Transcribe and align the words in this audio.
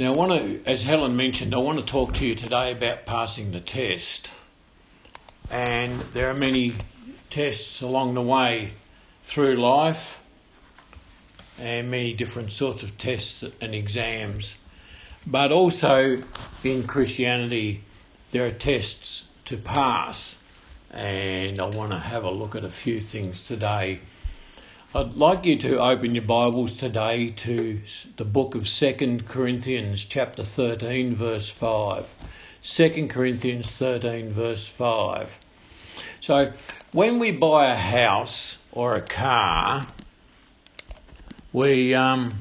Now, 0.00 0.14
I 0.14 0.16
want 0.16 0.30
to, 0.30 0.62
as 0.64 0.82
Helen 0.82 1.14
mentioned, 1.14 1.54
I 1.54 1.58
want 1.58 1.78
to 1.78 1.84
talk 1.84 2.14
to 2.14 2.26
you 2.26 2.34
today 2.34 2.72
about 2.72 3.04
passing 3.04 3.50
the 3.50 3.60
test. 3.60 4.30
And 5.50 5.92
there 5.92 6.30
are 6.30 6.34
many 6.34 6.76
tests 7.28 7.82
along 7.82 8.14
the 8.14 8.22
way 8.22 8.72
through 9.22 9.56
life, 9.56 10.18
and 11.58 11.90
many 11.90 12.14
different 12.14 12.50
sorts 12.50 12.82
of 12.82 12.96
tests 12.96 13.44
and 13.60 13.74
exams. 13.74 14.56
But 15.26 15.52
also 15.52 16.22
in 16.64 16.86
Christianity, 16.86 17.84
there 18.30 18.46
are 18.46 18.52
tests 18.52 19.28
to 19.44 19.58
pass, 19.58 20.42
and 20.90 21.60
I 21.60 21.66
want 21.66 21.90
to 21.90 21.98
have 21.98 22.24
a 22.24 22.30
look 22.30 22.56
at 22.56 22.64
a 22.64 22.70
few 22.70 23.02
things 23.02 23.46
today. 23.46 24.00
I'd 24.92 25.14
like 25.14 25.44
you 25.44 25.56
to 25.58 25.80
open 25.80 26.16
your 26.16 26.24
Bibles 26.24 26.76
today 26.76 27.30
to 27.30 27.80
the 28.16 28.24
book 28.24 28.56
of 28.56 28.66
2 28.66 29.20
Corinthians, 29.24 30.04
chapter 30.04 30.42
13, 30.42 31.14
verse 31.14 31.48
5. 31.48 32.08
2 32.64 33.06
Corinthians 33.06 33.70
13, 33.70 34.32
verse 34.32 34.66
5. 34.66 35.38
So, 36.20 36.52
when 36.90 37.20
we 37.20 37.30
buy 37.30 37.72
a 37.72 37.76
house 37.76 38.58
or 38.72 38.94
a 38.94 39.00
car, 39.00 39.86
we 41.52 41.94
um, 41.94 42.32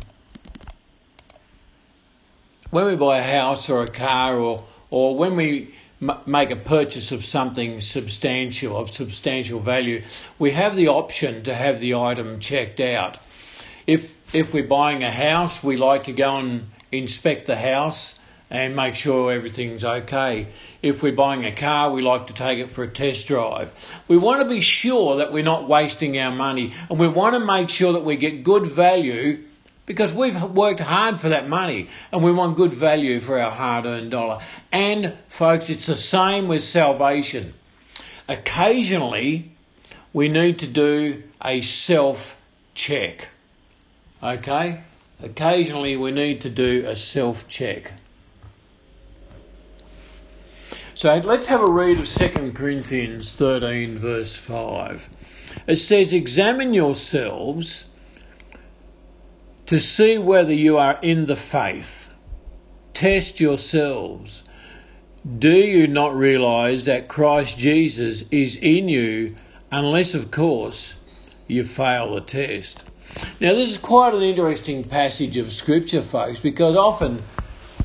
when 2.71 2.87
we 2.87 2.95
buy 2.95 3.19
a 3.19 3.23
house 3.23 3.69
or 3.69 3.83
a 3.83 3.91
car 3.91 4.39
or 4.39 4.63
or 4.89 5.15
when 5.15 5.35
we 5.35 5.75
make 5.99 6.49
a 6.49 6.55
purchase 6.55 7.11
of 7.11 7.25
something 7.25 7.81
substantial, 7.81 8.77
of 8.77 8.89
substantial 8.89 9.59
value, 9.59 10.03
we 10.37 10.51
have 10.51 10.75
the 10.75 10.87
option 10.87 11.43
to 11.43 11.53
have 11.53 11.79
the 11.79 11.95
item 11.95 12.39
checked 12.39 12.79
out. 12.79 13.17
If, 13.85 14.35
if 14.35 14.53
we're 14.53 14.67
buying 14.67 15.03
a 15.03 15.11
house, 15.11 15.63
we 15.63 15.75
like 15.75 16.05
to 16.05 16.13
go 16.13 16.35
and 16.35 16.69
inspect 16.91 17.47
the 17.47 17.57
house 17.57 18.19
and 18.49 18.75
make 18.75 18.95
sure 18.95 19.31
everything's 19.31 19.83
okay. 19.83 20.47
If 20.81 21.03
we're 21.03 21.13
buying 21.13 21.45
a 21.45 21.51
car, 21.55 21.91
we 21.91 22.01
like 22.01 22.27
to 22.27 22.33
take 22.33 22.59
it 22.59 22.69
for 22.69 22.83
a 22.83 22.87
test 22.87 23.27
drive. 23.27 23.71
We 24.07 24.17
want 24.17 24.41
to 24.41 24.47
be 24.47 24.61
sure 24.61 25.17
that 25.17 25.31
we're 25.31 25.43
not 25.43 25.67
wasting 25.67 26.17
our 26.17 26.31
money 26.31 26.73
and 26.89 26.97
we 26.97 27.07
want 27.07 27.35
to 27.35 27.39
make 27.39 27.69
sure 27.69 27.93
that 27.93 28.05
we 28.05 28.15
get 28.15 28.43
good 28.43 28.65
value 28.65 29.43
because 29.89 30.13
we've 30.13 30.39
worked 30.51 30.79
hard 30.79 31.19
for 31.19 31.29
that 31.29 31.49
money 31.49 31.89
and 32.11 32.23
we 32.23 32.31
want 32.31 32.55
good 32.55 32.71
value 32.71 33.19
for 33.19 33.39
our 33.39 33.49
hard 33.49 33.87
earned 33.87 34.11
dollar. 34.11 34.39
And 34.71 35.15
folks, 35.29 35.67
it's 35.71 35.87
the 35.87 35.97
same 35.97 36.47
with 36.47 36.61
salvation. 36.61 37.55
Occasionally, 38.27 39.51
we 40.13 40.27
need 40.27 40.59
to 40.59 40.67
do 40.67 41.23
a 41.41 41.61
self 41.61 42.39
check. 42.75 43.29
Okay? 44.21 44.81
Occasionally, 45.23 45.97
we 45.97 46.11
need 46.11 46.41
to 46.41 46.51
do 46.51 46.85
a 46.85 46.95
self 46.95 47.47
check. 47.47 47.93
So 50.93 51.17
let's 51.17 51.47
have 51.47 51.61
a 51.61 51.67
read 51.67 51.99
of 51.99 52.07
2 52.07 52.51
Corinthians 52.51 53.35
13, 53.35 53.97
verse 53.97 54.37
5. 54.37 55.09
It 55.65 55.77
says, 55.77 56.13
Examine 56.13 56.75
yourselves 56.75 57.88
to 59.69 59.79
see 59.79 60.17
whether 60.17 60.51
you 60.51 60.79
are 60.79 60.97
in 61.03 61.27
the 61.27 61.35
faith. 61.35 62.09
Test 62.95 63.39
yourselves. 63.39 64.41
Do 65.37 65.53
you 65.53 65.85
not 65.85 66.15
realize 66.15 66.85
that 66.85 67.07
Christ 67.07 67.59
Jesus 67.59 68.27
is 68.31 68.55
in 68.55 68.89
you, 68.89 69.35
unless, 69.71 70.15
of 70.15 70.31
course, 70.31 70.95
you 71.47 71.63
fail 71.63 72.15
the 72.15 72.21
test? 72.21 72.83
Now, 73.39 73.53
this 73.53 73.69
is 73.69 73.77
quite 73.77 74.15
an 74.15 74.23
interesting 74.23 74.83
passage 74.83 75.37
of 75.37 75.51
Scripture, 75.51 76.01
folks, 76.01 76.39
because 76.39 76.75
often 76.75 77.21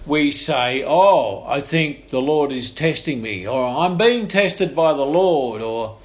we 0.07 0.31
say, 0.31 0.83
Oh, 0.87 1.45
I 1.47 1.61
think 1.61 2.09
the 2.09 2.23
Lord 2.23 2.51
is 2.51 2.71
testing 2.71 3.21
me, 3.21 3.47
or 3.47 3.63
I'm 3.63 3.99
being 3.99 4.27
tested 4.27 4.75
by 4.75 4.95
the 4.95 5.05
Lord, 5.05 5.61
or 5.61 5.99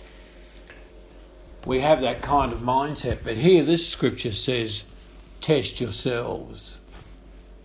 we 1.66 1.80
have 1.80 2.02
that 2.02 2.22
kind 2.22 2.52
of 2.52 2.60
mindset. 2.60 3.20
But 3.24 3.38
here, 3.38 3.64
this 3.64 3.88
Scripture 3.88 4.34
says, 4.34 4.84
Test 5.42 5.80
yourselves. 5.80 6.80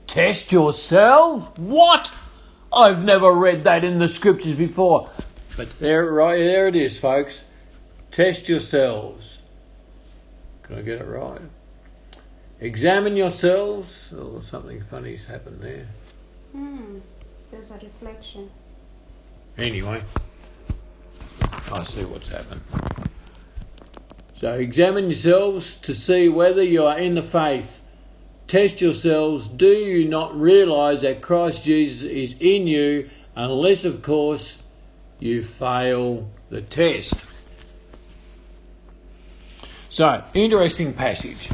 Test 0.07 0.53
yourselves? 0.53 1.51
What? 1.59 2.13
I've 2.73 3.05
never 3.05 3.33
read 3.33 3.65
that 3.65 3.85
in 3.85 3.99
the 3.99 4.09
scriptures 4.09 4.55
before. 4.55 5.11
But 5.57 5.79
there, 5.79 6.11
right 6.11 6.39
there 6.39 6.69
it 6.69 6.77
is, 6.77 6.99
folks. 6.99 7.45
Test 8.11 8.49
yourselves. 8.49 9.39
Can 10.63 10.79
I 10.79 10.83
get 10.83 11.01
it 11.01 11.07
right? 11.07 11.41
Examine 12.61 13.17
yourselves. 13.17 14.13
Oh, 14.17 14.41
something 14.41 14.83
funny's 14.83 15.27
happened 15.27 15.61
there. 15.61 15.87
Hmm. 16.53 16.99
There's 17.51 17.71
a 17.71 17.75
reflection. 17.75 18.51
Anyway, 19.59 20.03
I 21.71 21.85
see 21.85 22.05
what's 22.05 22.29
happened. 22.29 22.63
So 24.45 24.53
examine 24.53 25.05
yourselves 25.05 25.77
to 25.77 25.95
see 25.95 26.29
whether 26.29 26.63
you 26.63 26.85
are 26.85 26.99
in 26.99 27.15
the 27.15 27.23
faith. 27.23 27.89
Test 28.47 28.83
yourselves. 28.83 29.49
Do 29.49 29.69
you 29.71 30.07
not 30.07 30.39
realize 30.39 31.01
that 31.01 31.23
Christ 31.23 31.65
Jesus 31.65 32.07
is 32.07 32.37
in 32.41 32.67
you, 32.67 33.09
unless, 33.35 33.87
of 33.87 34.03
course, 34.03 34.63
you 35.19 35.43
fail 35.43 36.29
the 36.51 36.61
test? 36.61 37.25
So, 39.89 40.23
interesting 40.35 40.93
passage. 40.93 41.49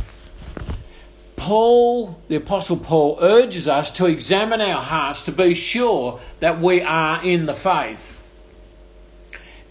Paul, 1.36 2.20
the 2.26 2.34
Apostle 2.34 2.76
Paul, 2.76 3.18
urges 3.20 3.68
us 3.68 3.92
to 3.92 4.06
examine 4.06 4.60
our 4.60 4.82
hearts 4.82 5.22
to 5.26 5.30
be 5.30 5.54
sure 5.54 6.18
that 6.40 6.60
we 6.60 6.82
are 6.82 7.24
in 7.24 7.46
the 7.46 7.54
faith. 7.54 8.20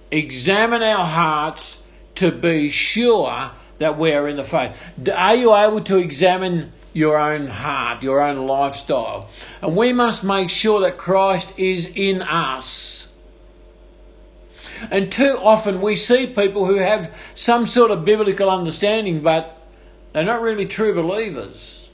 Examine 0.10 0.84
our 0.84 1.06
hearts 1.06 1.84
to 2.20 2.32
be 2.32 2.70
sure 2.70 3.52
that 3.78 3.98
we 3.98 4.12
are 4.12 4.28
in 4.28 4.36
the 4.36 4.44
faith. 4.44 4.76
Are 5.16 5.36
you 5.36 5.56
able 5.56 5.82
to 5.86 5.98
examine 5.98 6.74
your 6.92 7.18
own 7.18 7.48
heart, 7.48 8.04
your 8.04 8.22
own 8.22 8.46
lifestyle? 8.46 9.30
And 9.62 9.76
we 9.76 9.94
must 9.94 10.24
make 10.24 10.50
sure 10.50 10.82
that 10.82 10.98
Christ 10.98 11.58
is 11.58 11.90
in 11.96 12.22
us. 12.22 13.16
And 14.92 15.10
too 15.10 15.38
often 15.42 15.80
we 15.80 15.96
see 15.96 16.28
people 16.28 16.66
who 16.66 16.76
have 16.76 17.14
some 17.36 17.66
sort 17.66 17.92
of 17.92 18.04
biblical 18.04 18.50
understanding, 18.50 19.22
but 19.22 19.58
they're 20.12 20.24
not 20.24 20.42
really 20.42 20.66
true 20.66 20.94
believers. 20.94 21.90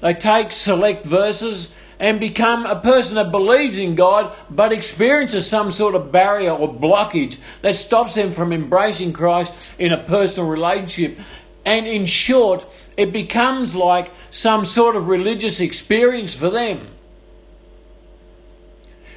They 0.00 0.14
take 0.14 0.50
select 0.50 1.06
verses 1.06 1.72
and 1.98 2.20
become 2.20 2.66
a 2.66 2.80
person 2.80 3.14
that 3.16 3.30
believes 3.30 3.78
in 3.78 3.94
God 3.94 4.32
but 4.50 4.72
experiences 4.72 5.46
some 5.46 5.70
sort 5.70 5.94
of 5.94 6.12
barrier 6.12 6.50
or 6.50 6.72
blockage 6.72 7.38
that 7.62 7.76
stops 7.76 8.14
them 8.14 8.32
from 8.32 8.52
embracing 8.52 9.12
Christ 9.12 9.54
in 9.78 9.92
a 9.92 10.02
personal 10.04 10.48
relationship. 10.48 11.18
And 11.64 11.86
in 11.86 12.06
short, 12.06 12.66
it 12.96 13.12
becomes 13.12 13.74
like 13.74 14.10
some 14.30 14.64
sort 14.64 14.96
of 14.96 15.08
religious 15.08 15.60
experience 15.60 16.34
for 16.34 16.50
them. 16.50 16.88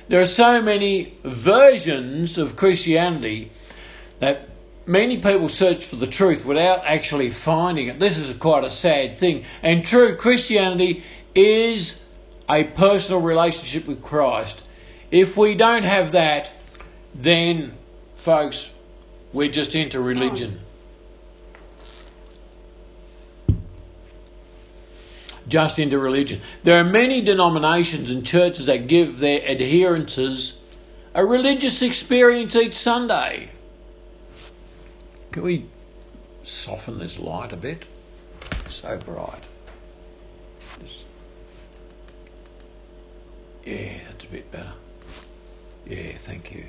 There 0.08 0.20
are 0.20 0.26
so 0.26 0.62
many 0.62 1.18
versions 1.24 2.40
of 2.40 2.56
Christianity 2.56 3.52
that 4.20 4.50
many 4.88 5.18
people 5.18 5.50
search 5.50 5.86
for 5.86 5.98
the 5.98 6.08
truth 6.08 6.46
without 6.46 6.84
actually 6.84 7.30
finding 7.30 7.88
it. 7.88 8.00
This 8.00 8.18
is 8.18 8.36
quite 8.38 8.64
a 8.64 8.72
sad 8.72 9.18
thing. 9.18 9.44
And 9.62 9.86
true 9.86 10.16
Christianity 10.16 11.04
is 11.36 12.04
a 12.50 12.64
personal 12.64 13.22
relationship 13.22 13.88
with 13.88 14.02
Christ. 14.02 14.62
If 15.12 15.38
we 15.38 15.56
don't 15.56 15.84
have 15.84 16.14
that, 16.14 16.52
then, 17.14 17.74
folks, 18.16 18.72
we're 19.34 19.52
just 19.52 19.76
into 19.76 20.00
religion. 20.00 20.60
Just 25.48 25.80
into 25.80 25.98
religion. 25.98 26.42
There 26.64 26.80
are 26.80 26.84
many 26.84 27.22
denominations 27.22 28.12
and 28.12 28.26
churches 28.26 28.68
that 28.68 28.88
give 28.88 29.20
their 29.20 29.44
adherences 29.48 30.60
a 31.14 31.26
religious 31.26 31.82
experience 31.82 32.56
each 32.56 32.76
Sunday. 32.76 33.50
Can 35.32 35.44
we 35.44 35.66
soften 36.44 37.00
this 37.00 37.20
light 37.20 37.52
a 37.52 37.58
bit? 37.58 37.86
So 38.68 38.98
bright. 38.98 39.44
Just 40.80 41.06
yeah, 43.70 44.00
that's 44.08 44.26
a 44.26 44.28
bit 44.28 44.52
better. 44.52 44.74
Yeah, 45.86 46.14
thank 46.18 46.52
you. 46.52 46.66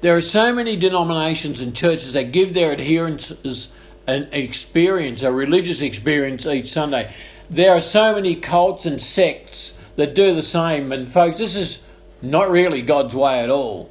There 0.00 0.16
are 0.16 0.20
so 0.20 0.52
many 0.52 0.76
denominations 0.76 1.60
and 1.60 1.74
churches 1.74 2.12
that 2.12 2.32
give 2.32 2.54
their 2.54 2.72
adherents 2.72 3.32
an 4.06 4.28
experience, 4.32 5.22
a 5.22 5.32
religious 5.32 5.80
experience 5.80 6.46
each 6.46 6.70
Sunday. 6.70 7.12
There 7.50 7.74
are 7.74 7.80
so 7.80 8.14
many 8.14 8.36
cults 8.36 8.86
and 8.86 9.00
sects 9.00 9.76
that 9.96 10.14
do 10.14 10.34
the 10.34 10.42
same. 10.42 10.92
And, 10.92 11.10
folks, 11.10 11.38
this 11.38 11.56
is 11.56 11.82
not 12.22 12.50
really 12.50 12.82
God's 12.82 13.14
way 13.14 13.40
at 13.40 13.50
all. 13.50 13.90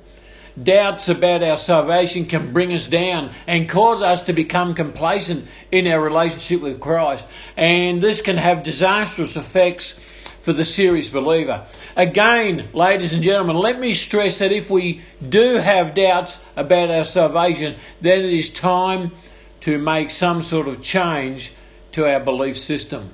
Doubts 0.61 1.07
about 1.07 1.43
our 1.43 1.57
salvation 1.57 2.25
can 2.25 2.51
bring 2.51 2.73
us 2.73 2.87
down 2.87 3.31
and 3.45 3.69
cause 3.69 4.01
us 4.01 4.23
to 4.23 4.33
become 4.33 4.73
complacent 4.73 5.47
in 5.71 5.87
our 5.87 6.01
relationship 6.01 6.61
with 6.61 6.79
Christ. 6.79 7.27
And 7.55 8.01
this 8.01 8.21
can 8.21 8.37
have 8.37 8.63
disastrous 8.63 9.35
effects 9.35 9.99
for 10.47 10.53
the 10.53 10.63
serious 10.63 11.09
believer. 11.09 11.67
Again, 11.97 12.69
ladies 12.71 13.11
and 13.11 13.21
gentlemen, 13.21 13.57
let 13.57 13.81
me 13.81 13.93
stress 13.93 14.39
that 14.39 14.53
if 14.53 14.69
we 14.69 15.01
do 15.27 15.57
have 15.57 15.93
doubts 15.93 16.41
about 16.55 16.89
our 16.89 17.03
salvation, 17.03 17.75
then 17.99 18.21
it 18.21 18.33
is 18.33 18.49
time 18.49 19.11
to 19.59 19.77
make 19.77 20.09
some 20.09 20.41
sort 20.41 20.69
of 20.69 20.81
change 20.81 21.51
to 21.91 22.09
our 22.09 22.21
belief 22.21 22.57
system. 22.57 23.09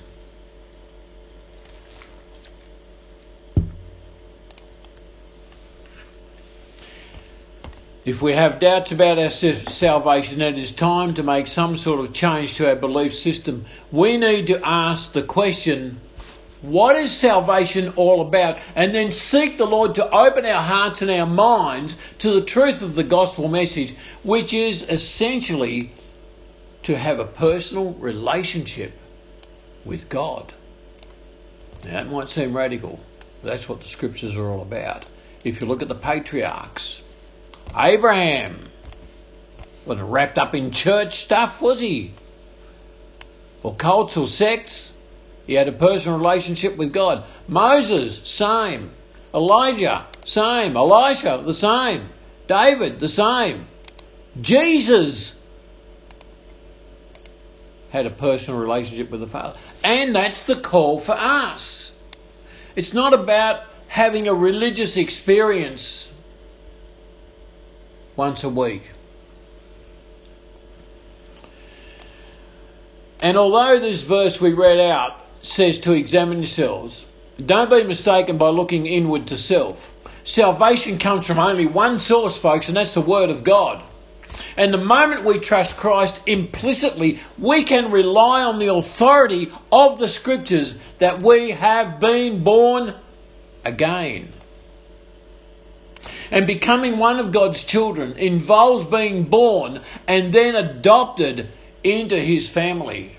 If 8.06 8.22
we 8.22 8.34
have 8.34 8.60
doubts 8.60 8.92
about 8.92 9.18
our 9.18 9.32
salvation, 9.32 10.40
it 10.40 10.60
is 10.60 10.72
time 10.72 11.16
to 11.16 11.24
make 11.24 11.48
some 11.48 11.78
sort 11.78 12.00
of 12.00 12.14
change 12.14 12.58
to 12.58 12.70
our 12.70 12.76
belief 12.76 13.16
system. 13.16 13.66
We 13.92 14.18
need 14.18 14.46
to 14.48 14.62
ask 14.64 15.14
the 15.14 15.24
question, 15.24 16.00
what 16.64 16.96
is 16.96 17.12
salvation 17.12 17.92
all 17.98 18.22
about? 18.22 18.58
And 18.74 18.96
then 18.96 19.12
seek 19.12 19.58
the 19.58 19.66
Lord 19.66 19.96
to 19.96 20.10
open 20.10 20.46
our 20.46 20.62
hearts 20.62 21.02
and 21.02 21.12
our 21.12 21.28
minds 21.28 21.98
to 22.20 22.32
the 22.32 22.42
truth 22.42 22.82
of 22.82 22.96
the 22.96 23.04
gospel 23.04 23.50
message, 23.50 23.94
which 24.24 24.54
is 24.54 24.84
essentially 24.90 25.92
to 26.84 26.98
have 26.98 27.20
a 27.20 27.26
personal 27.26 27.92
relationship 27.96 28.94
with 29.84 30.08
God. 30.08 30.54
Now, 31.84 32.00
it 32.00 32.10
might 32.10 32.30
seem 32.30 32.56
radical, 32.56 32.98
but 33.42 33.52
that's 33.52 33.68
what 33.68 33.82
the 33.82 33.90
scriptures 33.90 34.38
are 34.38 34.48
all 34.48 34.62
about. 34.62 35.10
If 35.44 35.60
you 35.60 35.68
look 35.68 35.82
at 35.82 35.90
the 35.90 35.96
patriarchs, 35.96 37.02
Abraham 37.76 38.70
wasn't 39.86 40.10
wrapped 40.10 40.38
up 40.38 40.56
in 40.56 40.72
church 40.72 41.18
stuff, 41.18 41.62
was 41.62 41.82
he? 41.82 42.14
Or 43.64 43.76
cults 43.76 44.16
or 44.16 44.30
sects. 44.30 44.93
He 45.46 45.54
had 45.56 45.68
a 45.68 45.74
personal 45.74 46.18
relationship 46.18 46.78
with 46.78 46.94
God. 46.94 47.24
Moses, 47.48 48.18
same. 48.18 48.92
Elijah, 49.34 50.06
same. 50.26 50.78
Elisha, 50.78 51.42
the 51.46 51.54
same. 51.54 52.10
David, 52.48 53.00
the 53.00 53.08
same. 53.08 53.68
Jesus 54.40 55.40
had 57.92 58.06
a 58.06 58.10
personal 58.10 58.60
relationship 58.60 59.12
with 59.12 59.20
the 59.20 59.28
Father. 59.28 59.58
And 59.84 60.16
that's 60.16 60.46
the 60.46 60.56
call 60.56 61.00
for 61.00 61.14
us. 61.14 61.96
It's 62.76 62.94
not 62.94 63.14
about 63.14 63.64
having 63.88 64.28
a 64.28 64.34
religious 64.34 64.98
experience 64.98 66.12
once 68.16 68.44
a 68.44 68.50
week. 68.50 68.92
And 73.22 73.38
although 73.38 73.80
this 73.80 74.04
verse 74.04 74.42
we 74.42 74.54
read 74.54 74.80
out 74.80 75.23
says 75.44 75.78
to 75.80 75.92
examine 75.92 76.40
yourselves, 76.40 77.06
don't 77.46 77.70
be 77.70 77.84
mistaken 77.84 78.38
by 78.38 78.50
looking 78.50 78.88
inward 78.88 79.28
to 79.28 79.38
self. 79.38 79.94
Salvation 80.24 80.98
comes 80.98 81.26
from 81.26 81.38
only 81.38 81.66
one 81.66 82.00
source, 82.00 82.38
folks, 82.38 82.68
and 82.68 82.78
that's 82.78 82.94
the 82.94 83.02
Word 83.02 83.30
of 83.30 83.44
God. 83.44 83.84
And 84.56 84.74
the 84.74 84.78
moment 84.78 85.26
we 85.26 85.40
trust 85.40 85.78
Christ 85.78 86.22
implicitly, 86.26 87.20
we 87.38 87.64
can 87.64 87.92
rely 87.92 88.44
on 88.44 88.60
the 88.60 88.74
authority 88.74 89.52
of 89.72 90.00
the 90.00 90.08
Scriptures 90.08 90.80
that 91.00 91.22
we 91.22 91.52
have 91.52 92.00
been 92.00 92.44
born 92.44 92.96
again. 93.66 94.32
And 96.32 96.48
becoming 96.48 96.98
one 96.98 97.20
of 97.20 97.32
God's 97.32 97.64
children 97.64 98.14
involves 98.14 98.86
being 98.86 99.26
born 99.26 99.82
and 100.08 100.34
then 100.34 100.56
adopted 100.56 101.50
into 101.84 102.20
his 102.20 102.50
family. 102.50 103.18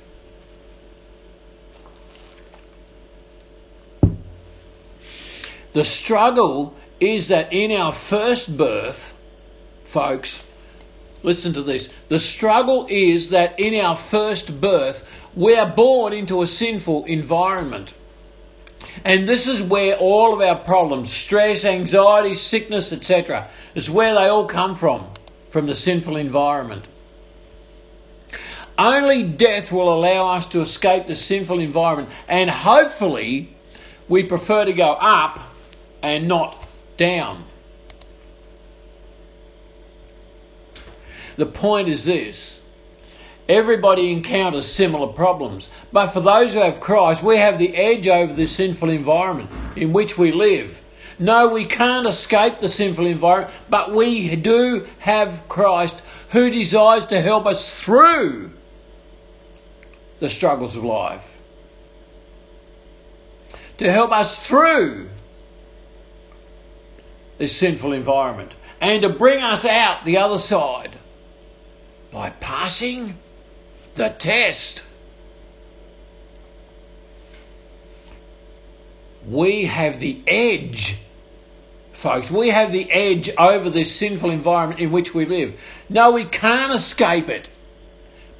The 5.75 5.85
struggle 5.85 6.75
is 7.00 7.29
that 7.29 7.53
in 7.53 7.73
our 7.73 7.93
first 7.93 8.56
birth, 8.56 9.12
folks, 9.82 10.49
listen 11.25 11.53
to 11.55 11.62
this. 11.62 11.93
The 12.09 12.21
struggle 12.21 12.87
is 12.88 13.31
that 13.31 13.59
in 13.59 13.79
our 13.81 13.97
first 13.97 14.61
birth, 14.61 15.06
we 15.35 15.56
are 15.56 15.69
born 15.69 16.12
into 16.12 16.43
a 16.43 16.47
sinful 16.47 17.06
environment. 17.06 17.93
And 19.05 19.29
this 19.29 19.49
is 19.49 19.62
where 19.62 19.97
all 19.97 20.32
of 20.32 20.41
our 20.41 20.55
problems, 20.55 21.12
stress, 21.12 21.65
anxiety, 21.65 22.35
sickness, 22.35 22.93
etc., 22.93 23.49
is 23.75 23.91
where 23.91 24.15
they 24.15 24.29
all 24.29 24.47
come 24.47 24.77
from, 24.77 25.09
from 25.49 25.67
the 25.67 25.75
sinful 25.75 26.17
environment. 26.17 26.85
Only 28.79 29.25
death 29.25 29.73
will 29.73 29.93
allow 29.93 30.29
us 30.37 30.47
to 30.50 30.61
escape 30.61 31.09
the 31.09 31.17
sinful 31.17 31.59
environment, 31.59 32.11
and 32.29 32.49
hopefully, 32.49 33.56
we 34.09 34.23
prefer 34.23 34.65
to 34.65 34.73
go 34.73 34.93
up 34.93 35.41
and 36.05 36.29
not 36.29 36.56
down. 36.97 37.45
The 41.37 41.47
point 41.47 41.89
is 41.89 42.05
this 42.05 42.61
Everybody 43.49 44.11
encounters 44.11 44.71
similar 44.71 45.09
problems. 45.09 45.69
But 45.93 46.09
for 46.09 46.21
those 46.21 46.55
who 46.55 46.61
have 46.61 46.81
Christ, 46.81 47.23
we 47.23 47.37
have 47.37 47.59
the 47.59 47.77
edge 47.77 48.09
over 48.09 48.33
the 48.33 48.47
sinful 48.47 48.89
environment 48.89 49.51
in 49.77 49.93
which 49.93 50.17
we 50.17 50.33
live. 50.33 50.81
No, 51.19 51.49
we 51.49 51.67
can't 51.67 52.06
escape 52.06 52.59
the 52.59 52.69
sinful 52.69 53.06
environment, 53.06 53.55
but 53.69 53.95
we 53.95 54.35
do 54.37 54.87
have 54.99 55.47
Christ 55.49 56.01
who 56.31 56.51
desires 56.51 57.06
to 57.06 57.21
help 57.21 57.47
us 57.47 57.79
through 57.79 58.51
the 60.21 60.31
struggles 60.31 60.75
of 60.75 60.85
life. 60.85 61.39
To 63.79 63.93
help 63.93 64.11
us 64.11 64.47
through 64.47 65.11
this 67.38 67.56
sinful 67.56 67.92
environment 67.92 68.52
and 68.81 69.02
to 69.02 69.08
bring 69.08 69.42
us 69.42 69.64
out 69.64 70.04
the 70.04 70.19
other 70.19 70.38
side 70.38 70.96
by 72.10 72.31
passing 72.31 73.19
the 73.94 74.08
test. 74.08 74.84
We 79.26 79.64
have 79.64 80.00
the 80.00 80.22
edge, 80.26 80.96
folks. 81.92 82.31
We 82.31 82.50
have 82.50 82.72
the 82.72 82.90
edge 82.90 83.31
over 83.38 83.70
this 83.70 83.94
sinful 83.96 84.31
environment 84.31 84.81
in 84.81 84.92
which 84.92 85.14
we 85.14 85.25
live. 85.25 85.58
No, 85.88 86.10
we 86.10 86.25
can't 86.25 86.75
escape 86.75 87.28
it. 87.28 87.48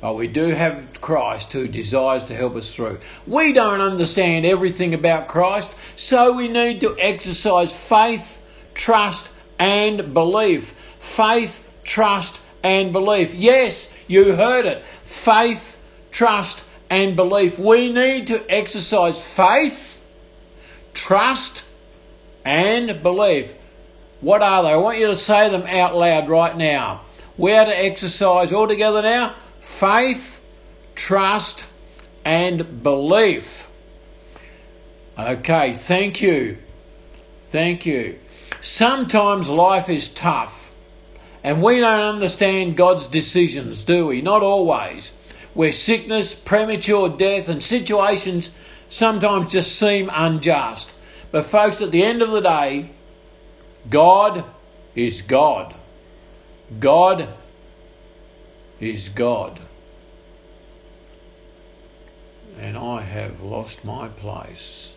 But 0.05 0.17
we 0.17 0.27
do 0.27 0.49
have 0.49 1.01
Christ 1.01 1.55
who 1.55 1.67
desires 1.67 2.25
to 2.25 2.37
help 2.37 2.57
us 2.57 2.75
through. 2.75 3.01
We 3.27 3.55
don't 3.55 3.81
understand 3.81 4.45
everything 4.45 4.93
about 4.93 5.29
Christ, 5.29 5.75
so 5.97 6.33
we 6.35 6.49
need 6.49 6.83
to 6.83 6.95
exercise 6.99 7.75
faith, 7.75 8.43
trust, 8.75 9.33
and 9.59 10.13
belief. 10.13 10.75
Faith, 10.99 11.67
trust, 11.85 12.41
and 12.63 12.93
belief. 12.93 13.35
Yes, 13.35 13.91
you 14.07 14.35
heard 14.35 14.67
it 14.67 14.85
faith, 15.05 15.81
trust, 16.11 16.65
and 16.91 17.17
belief. 17.17 17.59
We 17.59 17.93
need 17.93 18.27
to 18.29 18.45
exercise 18.51 19.23
faith, 19.23 20.03
trust, 20.93 21.65
and 22.45 23.03
belief. 23.03 23.55
What 24.21 24.43
are 24.43 24.63
they? 24.63 24.71
I 24.71 24.77
want 24.77 24.99
you 24.99 25.07
to 25.09 25.17
say 25.17 25.49
them 25.49 25.63
out 25.67 25.95
loud 25.95 26.29
right 26.29 26.57
now. 26.57 27.03
We 27.37 27.53
are 27.53 27.65
to 27.65 27.77
exercise 27.77 28.53
all 28.53 28.69
together 28.69 29.03
now 29.03 29.35
faith, 29.61 30.45
trust, 30.95 31.65
and 32.25 32.83
belief. 32.83 33.69
Okay, 35.19 35.75
thank 35.75 36.21
you. 36.23 36.59
Thank 37.51 37.87
you. 37.87 38.19
Sometimes 38.65 39.47
life 39.47 39.91
is 39.91 40.09
tough. 40.09 40.73
And 41.43 41.63
we 41.63 41.81
don't 41.81 42.03
understand 42.03 42.79
God's 42.79 43.07
decisions, 43.07 43.85
do 43.85 44.07
we? 44.07 44.23
Not 44.23 44.43
always. 44.43 45.13
Where 45.53 45.71
sickness, 45.71 46.35
premature 46.35 47.11
death, 47.11 47.51
and 47.51 47.63
situations 47.63 48.53
sometimes 48.89 49.53
just 49.53 49.79
seem 49.79 50.09
unjust. 50.11 50.91
But, 51.31 51.45
folks, 51.45 51.83
at 51.83 51.91
the 51.91 52.03
end 52.03 52.23
of 52.23 52.31
the 52.31 52.41
day, 52.41 52.89
God 53.91 54.47
is 54.95 55.21
God. 55.21 55.75
God 56.81 57.29
is 58.81 59.11
God. 59.11 59.61
And 62.59 62.79
I 62.79 63.03
have 63.03 63.43
lost 63.43 63.85
my 63.85 64.09
place. 64.09 64.94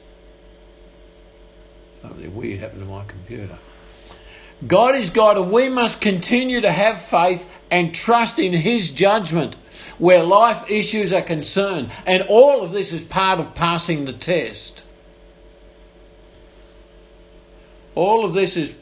Something 2.07 2.35
weird 2.35 2.59
happened 2.59 2.81
to 2.81 2.85
my 2.85 3.03
computer. 3.03 3.57
God 4.65 4.95
is 4.95 5.09
God, 5.09 5.37
and 5.37 5.51
we 5.51 5.69
must 5.69 6.01
continue 6.01 6.61
to 6.61 6.71
have 6.71 7.01
faith 7.01 7.49
and 7.69 7.93
trust 7.93 8.39
in 8.39 8.53
His 8.53 8.91
judgment 8.91 9.55
where 9.97 10.23
life 10.23 10.69
issues 10.69 11.11
are 11.11 11.21
concerned. 11.21 11.91
And 12.05 12.23
all 12.23 12.63
of 12.63 12.71
this 12.71 12.93
is 12.93 13.01
part 13.01 13.39
of 13.39 13.53
passing 13.53 14.05
the 14.05 14.13
test. 14.13 14.83
All 17.93 18.23
of 18.23 18.33
this 18.33 18.55
is 18.55 18.73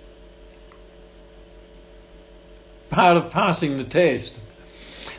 part 2.90 3.18
of 3.18 3.30
passing 3.30 3.78
the 3.78 3.84
test. 3.84 4.40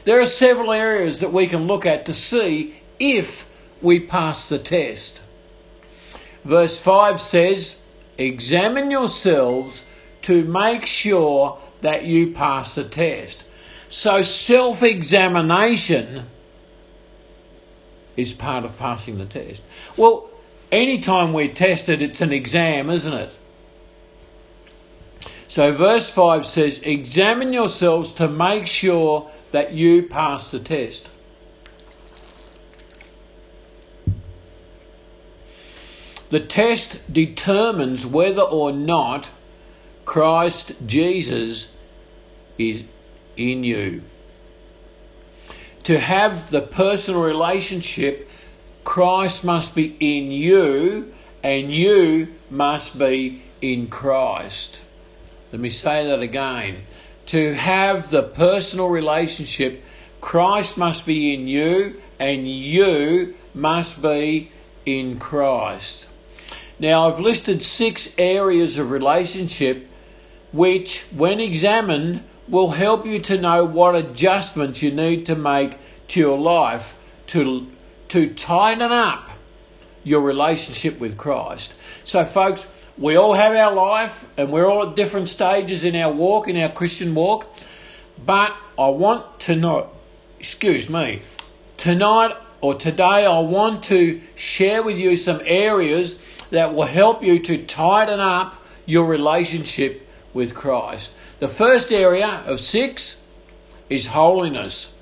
There 0.04 0.20
are 0.20 0.26
several 0.26 0.70
areas 0.70 1.20
that 1.20 1.32
we 1.32 1.48
can 1.48 1.66
look 1.66 1.84
at 1.84 2.06
to 2.06 2.12
see 2.12 2.76
if 3.00 3.48
we 3.82 4.00
pass 4.00 4.48
the 4.48 4.58
test. 4.58 5.22
Verse 6.44 6.78
5 6.78 7.20
says, 7.20 7.82
Examine 8.18 8.90
yourselves 8.90 9.84
to 10.22 10.44
make 10.44 10.86
sure 10.86 11.58
that 11.82 12.04
you 12.04 12.32
pass 12.32 12.74
the 12.74 12.84
test. 12.84 13.44
So 13.88 14.22
self 14.22 14.82
examination 14.82 16.26
is 18.16 18.32
part 18.32 18.64
of 18.64 18.78
passing 18.78 19.18
the 19.18 19.26
test. 19.26 19.62
Well, 19.96 20.30
anytime 20.72 21.32
we're 21.32 21.52
tested, 21.52 22.02
it's 22.02 22.20
an 22.20 22.32
exam, 22.32 22.90
isn't 22.90 23.12
it? 23.12 23.36
So, 25.48 25.72
verse 25.72 26.10
5 26.10 26.44
says, 26.44 26.80
Examine 26.82 27.52
yourselves 27.52 28.12
to 28.14 28.28
make 28.28 28.66
sure 28.66 29.30
that 29.52 29.72
you 29.72 30.02
pass 30.02 30.50
the 30.50 30.58
test. 30.58 31.08
The 36.28 36.40
test 36.40 37.12
determines 37.12 38.04
whether 38.04 38.42
or 38.42 38.72
not 38.72 39.30
Christ 40.04 40.72
Jesus 40.84 41.74
is 42.58 42.84
in 43.36 43.62
you. 43.62 44.02
To 45.84 46.00
have 46.00 46.50
the 46.50 46.62
personal 46.62 47.22
relationship, 47.22 48.28
Christ 48.82 49.44
must 49.44 49.74
be 49.74 49.96
in 50.00 50.32
you 50.32 51.14
and 51.44 51.72
you 51.72 52.34
must 52.50 52.98
be 52.98 53.42
in 53.60 53.86
Christ. 53.86 54.80
Let 55.52 55.60
me 55.60 55.70
say 55.70 56.06
that 56.06 56.22
again. 56.22 56.82
To 57.26 57.54
have 57.54 58.10
the 58.10 58.24
personal 58.24 58.88
relationship, 58.88 59.84
Christ 60.20 60.76
must 60.76 61.06
be 61.06 61.34
in 61.34 61.46
you 61.46 62.00
and 62.18 62.48
you 62.48 63.36
must 63.54 64.02
be 64.02 64.50
in 64.84 65.18
Christ. 65.18 66.08
Now, 66.78 67.08
I've 67.08 67.20
listed 67.20 67.62
six 67.62 68.14
areas 68.18 68.78
of 68.78 68.90
relationship 68.90 69.88
which, 70.52 71.02
when 71.14 71.40
examined, 71.40 72.22
will 72.48 72.70
help 72.70 73.06
you 73.06 73.18
to 73.20 73.40
know 73.40 73.64
what 73.64 73.94
adjustments 73.94 74.82
you 74.82 74.90
need 74.90 75.26
to 75.26 75.34
make 75.34 75.78
to 76.08 76.20
your 76.20 76.38
life 76.38 76.98
to, 77.28 77.66
to 78.08 78.32
tighten 78.34 78.92
up 78.92 79.30
your 80.04 80.20
relationship 80.20 81.00
with 81.00 81.16
Christ. 81.16 81.74
So, 82.04 82.24
folks, 82.24 82.66
we 82.98 83.16
all 83.16 83.34
have 83.34 83.54
our 83.56 83.74
life 83.74 84.28
and 84.36 84.52
we're 84.52 84.66
all 84.66 84.88
at 84.88 84.96
different 84.96 85.28
stages 85.28 85.82
in 85.82 85.96
our 85.96 86.12
walk, 86.12 86.46
in 86.46 86.56
our 86.56 86.70
Christian 86.70 87.14
walk. 87.14 87.46
But 88.24 88.54
I 88.78 88.88
want 88.88 89.40
to 89.40 89.56
know, 89.56 89.90
excuse 90.38 90.88
me, 90.88 91.22
tonight 91.76 92.36
or 92.60 92.74
today 92.74 93.26
I 93.26 93.38
want 93.40 93.84
to 93.84 94.20
share 94.34 94.82
with 94.82 94.96
you 94.96 95.16
some 95.16 95.40
areas 95.44 96.20
that 96.50 96.74
will 96.74 96.84
help 96.84 97.22
you 97.22 97.38
to 97.40 97.64
tighten 97.64 98.20
up 98.20 98.62
your 98.84 99.06
relationship 99.06 100.08
with 100.32 100.54
Christ. 100.54 101.12
The 101.40 101.48
first 101.48 101.92
area 101.92 102.42
of 102.46 102.60
six 102.60 103.24
is 103.90 104.06
holiness. 104.06 104.92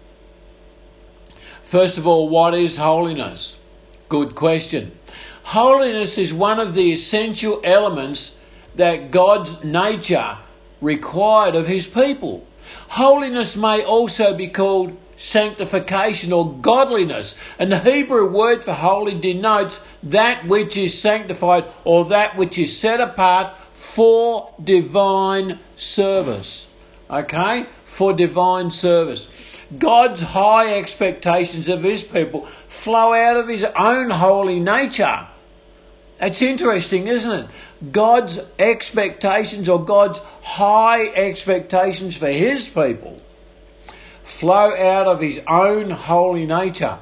First 1.62 1.98
of 1.98 2.06
all, 2.06 2.28
what 2.28 2.54
is 2.54 2.76
holiness? 2.76 3.60
Good 4.08 4.34
question. 4.34 4.92
Holiness 5.42 6.18
is 6.18 6.32
one 6.32 6.60
of 6.60 6.74
the 6.74 6.92
essential 6.92 7.60
elements 7.64 8.38
that 8.76 9.10
God's 9.10 9.64
nature 9.64 10.38
required 10.80 11.54
of 11.54 11.66
his 11.66 11.86
people. 11.86 12.46
Holiness 12.88 13.56
may 13.56 13.82
also 13.82 14.34
be 14.34 14.48
called 14.48 14.96
sanctification 15.16 16.32
or 16.32 16.54
godliness. 16.54 17.38
And 17.58 17.70
the 17.70 17.78
Hebrew 17.78 18.28
word 18.30 18.64
for 18.64 18.72
holy 18.72 19.18
denotes 19.18 19.84
that 20.02 20.46
which 20.46 20.76
is 20.76 20.98
sanctified 20.98 21.64
or 21.84 22.06
that 22.06 22.36
which 22.36 22.58
is 22.58 22.78
set 22.78 23.00
apart 23.00 23.56
for 23.72 24.52
divine 24.62 25.58
service. 25.76 26.68
Okay? 27.10 27.66
For 27.84 28.12
divine 28.12 28.70
service. 28.70 29.28
God's 29.78 30.20
high 30.20 30.74
expectations 30.74 31.68
of 31.68 31.82
his 31.82 32.02
people 32.02 32.46
flow 32.68 33.12
out 33.12 33.36
of 33.36 33.48
his 33.48 33.64
own 33.64 34.10
holy 34.10 34.60
nature. 34.60 35.26
It's 36.20 36.42
interesting, 36.42 37.08
isn't 37.08 37.30
it? 37.30 37.50
God's 37.92 38.40
expectations 38.58 39.68
or 39.68 39.84
God's 39.84 40.20
high 40.42 41.08
expectations 41.08 42.16
for 42.16 42.28
His 42.28 42.68
people 42.68 43.20
flow 44.24 44.74
out 44.74 45.06
of 45.06 45.20
His 45.20 45.40
own 45.46 45.90
holy 45.90 46.46
nature. 46.46 46.98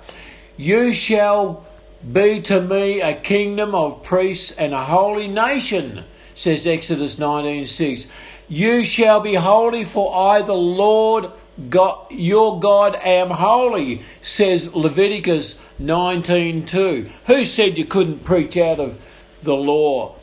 You 0.56 0.92
shall 0.92 1.64
be 2.12 2.42
to 2.42 2.60
me 2.60 3.00
a 3.00 3.14
kingdom 3.14 3.74
of 3.74 4.02
priests 4.02 4.50
and 4.50 4.74
a 4.74 4.82
holy 4.82 5.28
nation, 5.28 6.04
says 6.34 6.66
Exodus 6.66 7.16
19:6. 7.16 8.10
You 8.48 8.84
shall 8.84 9.20
be 9.20 9.34
holy, 9.34 9.84
for 9.84 10.14
I, 10.14 10.42
the 10.42 10.54
Lord 10.54 11.30
God, 11.70 12.10
your 12.10 12.58
God, 12.58 12.96
am 12.96 13.30
holy, 13.30 14.02
says 14.20 14.74
Leviticus 14.74 15.60
19:2. 15.80 17.08
Who 17.26 17.44
said 17.44 17.78
you 17.78 17.84
couldn't 17.84 18.24
preach 18.24 18.56
out 18.56 18.80
of 18.80 18.98
the 19.42 19.54
law? 19.54 20.16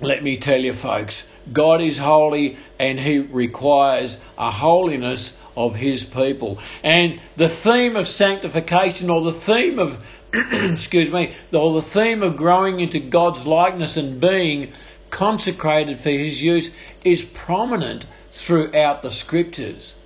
Let 0.00 0.22
me 0.22 0.36
tell 0.36 0.60
you, 0.60 0.74
folks, 0.74 1.24
God 1.50 1.80
is 1.80 1.98
holy 1.98 2.58
and 2.78 3.00
He 3.00 3.18
requires 3.18 4.18
a 4.38 4.50
holiness 4.50 5.38
of 5.56 5.74
His 5.74 6.04
people. 6.04 6.58
And 6.84 7.20
the 7.36 7.48
theme 7.48 7.96
of 7.96 8.08
sanctification, 8.08 9.10
or 9.10 9.20
the 9.20 9.32
theme 9.32 9.78
of, 9.78 10.04
excuse 10.32 11.10
me, 11.10 11.32
or 11.52 11.74
the 11.74 11.82
theme 11.82 12.22
of 12.22 12.36
growing 12.36 12.80
into 12.80 13.00
God's 13.00 13.46
likeness 13.46 13.96
and 13.96 14.20
being 14.20 14.72
consecrated 15.10 15.98
for 15.98 16.10
His 16.10 16.42
use, 16.42 16.70
is 17.04 17.22
prominent 17.22 18.06
throughout 18.30 19.02
the 19.02 19.10
Scriptures. 19.10 19.96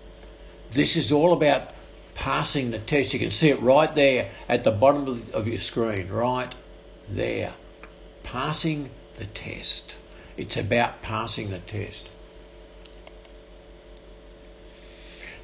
This 0.72 0.96
is 0.96 1.12
all 1.12 1.32
about 1.32 1.70
passing 2.14 2.70
the 2.70 2.78
test. 2.78 3.12
You 3.12 3.20
can 3.20 3.30
see 3.30 3.50
it 3.50 3.60
right 3.62 3.94
there 3.94 4.30
at 4.48 4.64
the 4.64 4.70
bottom 4.72 5.22
of, 5.32 5.46
your 5.46 5.58
screen, 5.58 6.08
right 6.08 6.52
there. 7.08 7.52
Passing 8.24 8.90
the 9.18 9.26
test. 9.26 9.96
It's 10.36 10.56
about 10.56 11.02
passing 11.02 11.50
the 11.50 11.58
test. 11.58 12.08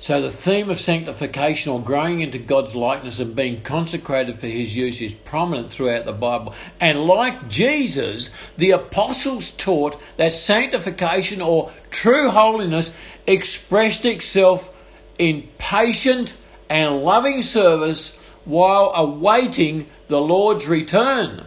So 0.02 0.20
the 0.20 0.32
theme 0.32 0.68
of 0.68 0.80
sanctification 0.80 1.70
or 1.70 1.80
growing 1.80 2.22
into 2.22 2.36
God's 2.36 2.74
likeness 2.74 3.20
and 3.20 3.36
being 3.36 3.62
consecrated 3.62 4.36
for 4.40 4.48
his 4.48 4.74
use 4.74 5.00
is 5.00 5.12
prominent 5.12 5.70
throughout 5.70 6.06
the 6.06 6.12
Bible. 6.12 6.54
And 6.80 7.04
like 7.04 7.48
Jesus, 7.48 8.30
the 8.56 8.72
apostles 8.72 9.52
taught 9.52 10.02
that 10.16 10.32
sanctification 10.32 11.40
or 11.40 11.70
true 11.90 12.30
holiness 12.30 12.92
expressed 13.28 14.04
itself 14.04 14.74
in 15.20 15.48
patient 15.58 16.34
and 16.68 17.04
loving 17.04 17.42
service 17.42 18.16
while 18.44 18.90
awaiting 18.96 19.86
the 20.08 20.20
Lord's 20.20 20.66
return. 20.66 21.44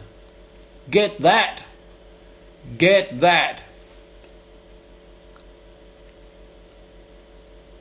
Get 0.89 1.19
that. 1.23 1.61
Get 2.77 3.19
that. 3.19 3.61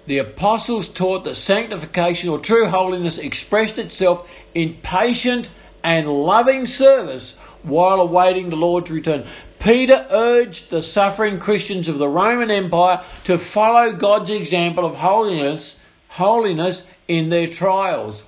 The 0.07 0.19
apostles 0.19 0.88
taught 0.88 1.25
that 1.25 1.37
sanctification 1.37 2.29
or 2.29 2.38
true 2.38 2.69
holiness 2.69 3.17
expressed 3.17 3.79
itself 3.79 4.29
in 4.55 4.75
patient 4.83 5.49
and 5.83 6.07
loving 6.07 6.67
service 6.67 7.37
while 7.62 8.00
awaiting 8.00 8.50
the 8.50 8.57
Lord's 8.57 8.91
return. 8.91 9.25
Peter 9.59 10.07
urged 10.11 10.69
the 10.69 10.83
suffering 10.83 11.38
Christians 11.38 11.88
of 11.88 11.97
the 11.97 12.09
Roman 12.09 12.50
Empire 12.50 13.03
to 13.25 13.38
follow 13.38 13.93
God's 13.93 14.29
example 14.29 14.85
of 14.85 14.97
holiness, 14.97 15.81
holiness 16.09 16.87
in 17.09 17.31
their 17.31 17.47
trials. 17.47 18.25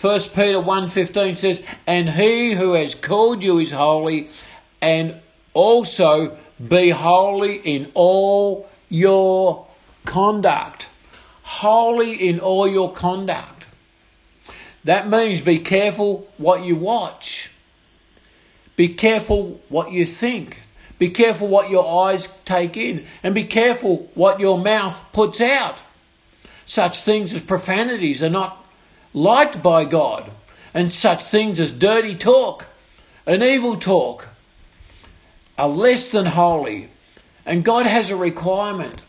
1 0.00 0.20
Peter 0.32 0.60
1:15 0.60 1.36
says, 1.36 1.60
"And 1.88 2.10
he 2.10 2.52
who 2.52 2.74
has 2.74 2.94
called 2.94 3.42
you 3.42 3.58
is 3.58 3.72
holy, 3.72 4.28
and 4.80 5.16
also 5.54 6.36
be 6.68 6.90
holy 6.90 7.56
in 7.56 7.90
all 7.94 8.68
your 8.88 9.66
conduct." 10.04 10.86
holy 11.50 12.28
in 12.28 12.38
all 12.38 12.68
your 12.68 12.92
conduct. 12.92 13.66
That 14.84 15.08
means 15.08 15.40
be 15.40 15.58
careful 15.58 16.28
what 16.38 16.64
you 16.64 16.76
watch. 16.76 17.50
Be 18.76 18.88
careful 18.88 19.60
what 19.68 19.90
you 19.90 20.06
think. 20.06 20.62
Be 20.98 21.10
careful 21.10 21.48
what 21.48 21.68
your 21.68 22.06
eyes 22.06 22.28
take 22.44 22.76
in. 22.76 23.04
And 23.22 23.34
be 23.34 23.44
careful 23.44 24.10
what 24.14 24.38
your 24.38 24.58
mouth 24.58 25.02
puts 25.12 25.40
out. 25.40 25.78
Such 26.66 27.02
things 27.02 27.34
as 27.34 27.42
profanities 27.42 28.22
are 28.22 28.30
not 28.30 28.64
liked 29.12 29.60
by 29.60 29.84
God. 29.84 30.30
And 30.72 30.92
such 30.92 31.24
things 31.24 31.58
as 31.58 31.72
dirty 31.72 32.14
talk 32.14 32.68
and 33.26 33.42
evil 33.42 33.76
talk 33.76 34.28
are 35.60 35.68
less 35.68 36.10
than 36.10 36.24
holy. 36.24 36.88
And 37.44 37.62
God 37.62 37.86
has 37.86 38.08
a 38.10 38.16
requirement. 38.16 39.02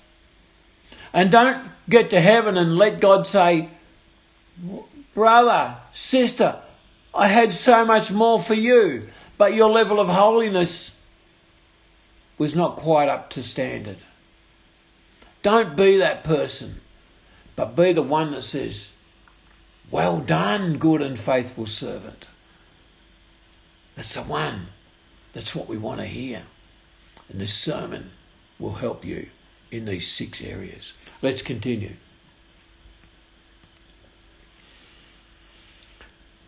And 1.13 1.31
don't 1.31 1.65
get 1.88 2.10
to 2.10 2.20
heaven 2.20 2.58
and 2.58 2.77
let 2.77 3.00
God 3.00 3.25
say, 3.25 3.70
Brother, 5.13 5.77
sister, 5.93 6.60
I 7.13 7.27
had 7.27 7.53
so 7.53 7.86
much 7.86 8.12
more 8.12 8.39
for 8.39 8.53
you. 8.53 9.08
but 9.38 9.55
your 9.55 9.70
level 9.70 10.00
of 10.00 10.08
holiness 10.08 10.96
was 12.38 12.55
not 12.55 12.75
quite 12.75 13.10
up 13.10 13.29
to 13.31 13.41
standard. 13.41 13.98
Don't 15.41 15.75
be 15.75 15.98
that 15.98 16.24
person, 16.24 16.81
but 17.55 17.75
be 17.75 17.93
the 17.93 18.03
one 18.03 18.31
that 18.34 18.43
says, 18.43 18.93
Well 19.89 20.20
done, 20.20 20.77
good 20.77 21.01
and 21.01 21.17
faithful 21.17 21.65
servant. 21.65 22.27
That's 23.96 24.13
the 24.13 24.22
one. 24.22 24.67
That's 25.33 25.55
what 25.55 25.67
we 25.67 25.77
want 25.77 26.00
to 26.00 26.05
hear. 26.05 26.43
And 27.29 27.39
this 27.39 27.53
sermon 27.53 28.11
will 28.59 28.73
help 28.73 29.05
you 29.05 29.27
in 29.71 29.85
these 29.85 30.07
six 30.07 30.41
areas. 30.41 30.93
Let's 31.21 31.41
continue. 31.41 31.95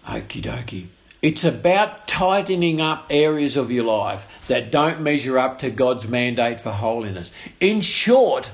Okie 0.06 0.42
dokie. 0.42 0.88
It's 1.22 1.46
about 1.46 2.06
tightening 2.06 2.82
up 2.82 3.08
areas 3.10 3.56
of 3.56 3.72
your 3.72 3.86
life 3.86 4.28
that 4.50 4.72
don't 4.72 5.00
measure 5.00 5.40
up 5.40 5.60
to 5.60 5.72
God's 5.72 6.06
mandate 6.06 6.60
for 6.60 6.72
holiness. 6.72 7.32
In 7.62 7.80
short, 7.80 8.52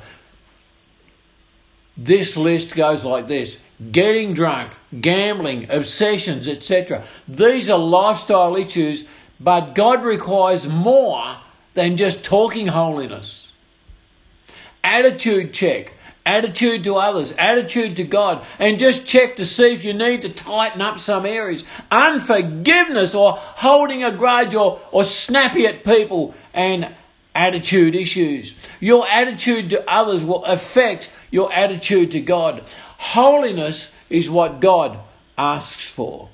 this 1.97 2.37
list 2.37 2.75
goes 2.75 3.03
like 3.03 3.27
this 3.27 3.63
getting 3.91 4.35
drunk, 4.35 4.73
gambling, 5.01 5.71
obsessions, 5.71 6.47
etc. 6.47 7.03
These 7.27 7.71
are 7.71 7.79
lifestyle 7.79 8.55
issues, 8.55 9.09
but 9.39 9.73
God 9.75 10.03
requires 10.03 10.67
more 10.67 11.37
than 11.73 11.97
just 11.97 12.23
talking 12.23 12.67
holiness. 12.67 13.51
Attitude 14.83 15.53
check 15.53 15.93
attitude 16.29 16.83
to 16.83 16.95
others, 16.95 17.31
attitude 17.33 17.95
to 17.95 18.03
God, 18.03 18.45
and 18.59 18.77
just 18.77 19.07
check 19.07 19.37
to 19.37 19.45
see 19.47 19.73
if 19.73 19.83
you 19.83 19.93
need 19.93 20.21
to 20.21 20.29
tighten 20.29 20.79
up 20.79 20.99
some 20.99 21.25
areas. 21.25 21.63
Unforgiveness 21.89 23.15
or 23.15 23.33
holding 23.33 24.03
a 24.03 24.11
grudge 24.11 24.53
or, 24.53 24.79
or 24.91 25.03
snappy 25.03 25.65
at 25.65 25.83
people 25.83 26.35
and 26.53 26.93
attitude 27.33 27.95
issues. 27.95 28.59
Your 28.79 29.07
attitude 29.07 29.71
to 29.71 29.89
others 29.89 30.23
will 30.23 30.45
affect 30.45 31.09
your 31.31 31.51
attitude 31.51 32.11
to 32.11 32.21
God. 32.21 32.63
Holiness 32.99 33.91
is 34.09 34.29
what 34.29 34.59
God 34.59 34.99
asks 35.35 35.87
for. 35.89 36.29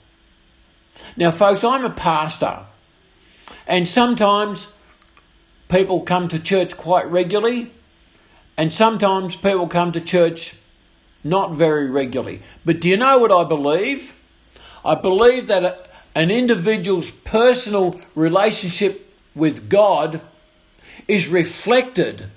Now, 1.16 1.32
folks, 1.32 1.64
I'm 1.64 1.86
a 1.86 1.90
pastor, 1.90 2.66
and 3.68 3.88
sometimes 3.88 4.74
people 5.70 6.02
come 6.02 6.28
to 6.30 6.40
church 6.40 6.78
quite 6.78 7.10
regularly 7.10 7.72
and 8.58 8.74
sometimes 8.74 9.36
people 9.36 9.68
come 9.68 9.92
to 9.92 10.02
church 10.02 10.56
not 11.24 11.54
very 11.54 11.90
regularly. 11.90 12.42
But 12.64 12.80
do 12.80 12.88
you 12.88 12.98
know 12.98 13.20
what 13.20 13.32
I 13.32 13.44
believe? 13.44 14.16
I 14.84 14.96
believe 14.96 15.48
that 15.48 15.90
an 16.14 16.32
individual's 16.32 17.10
personal 17.10 18.00
relationship 18.14 19.12
with 19.34 19.68
God 19.68 20.22
is 21.08 21.28
reflected 21.28 22.28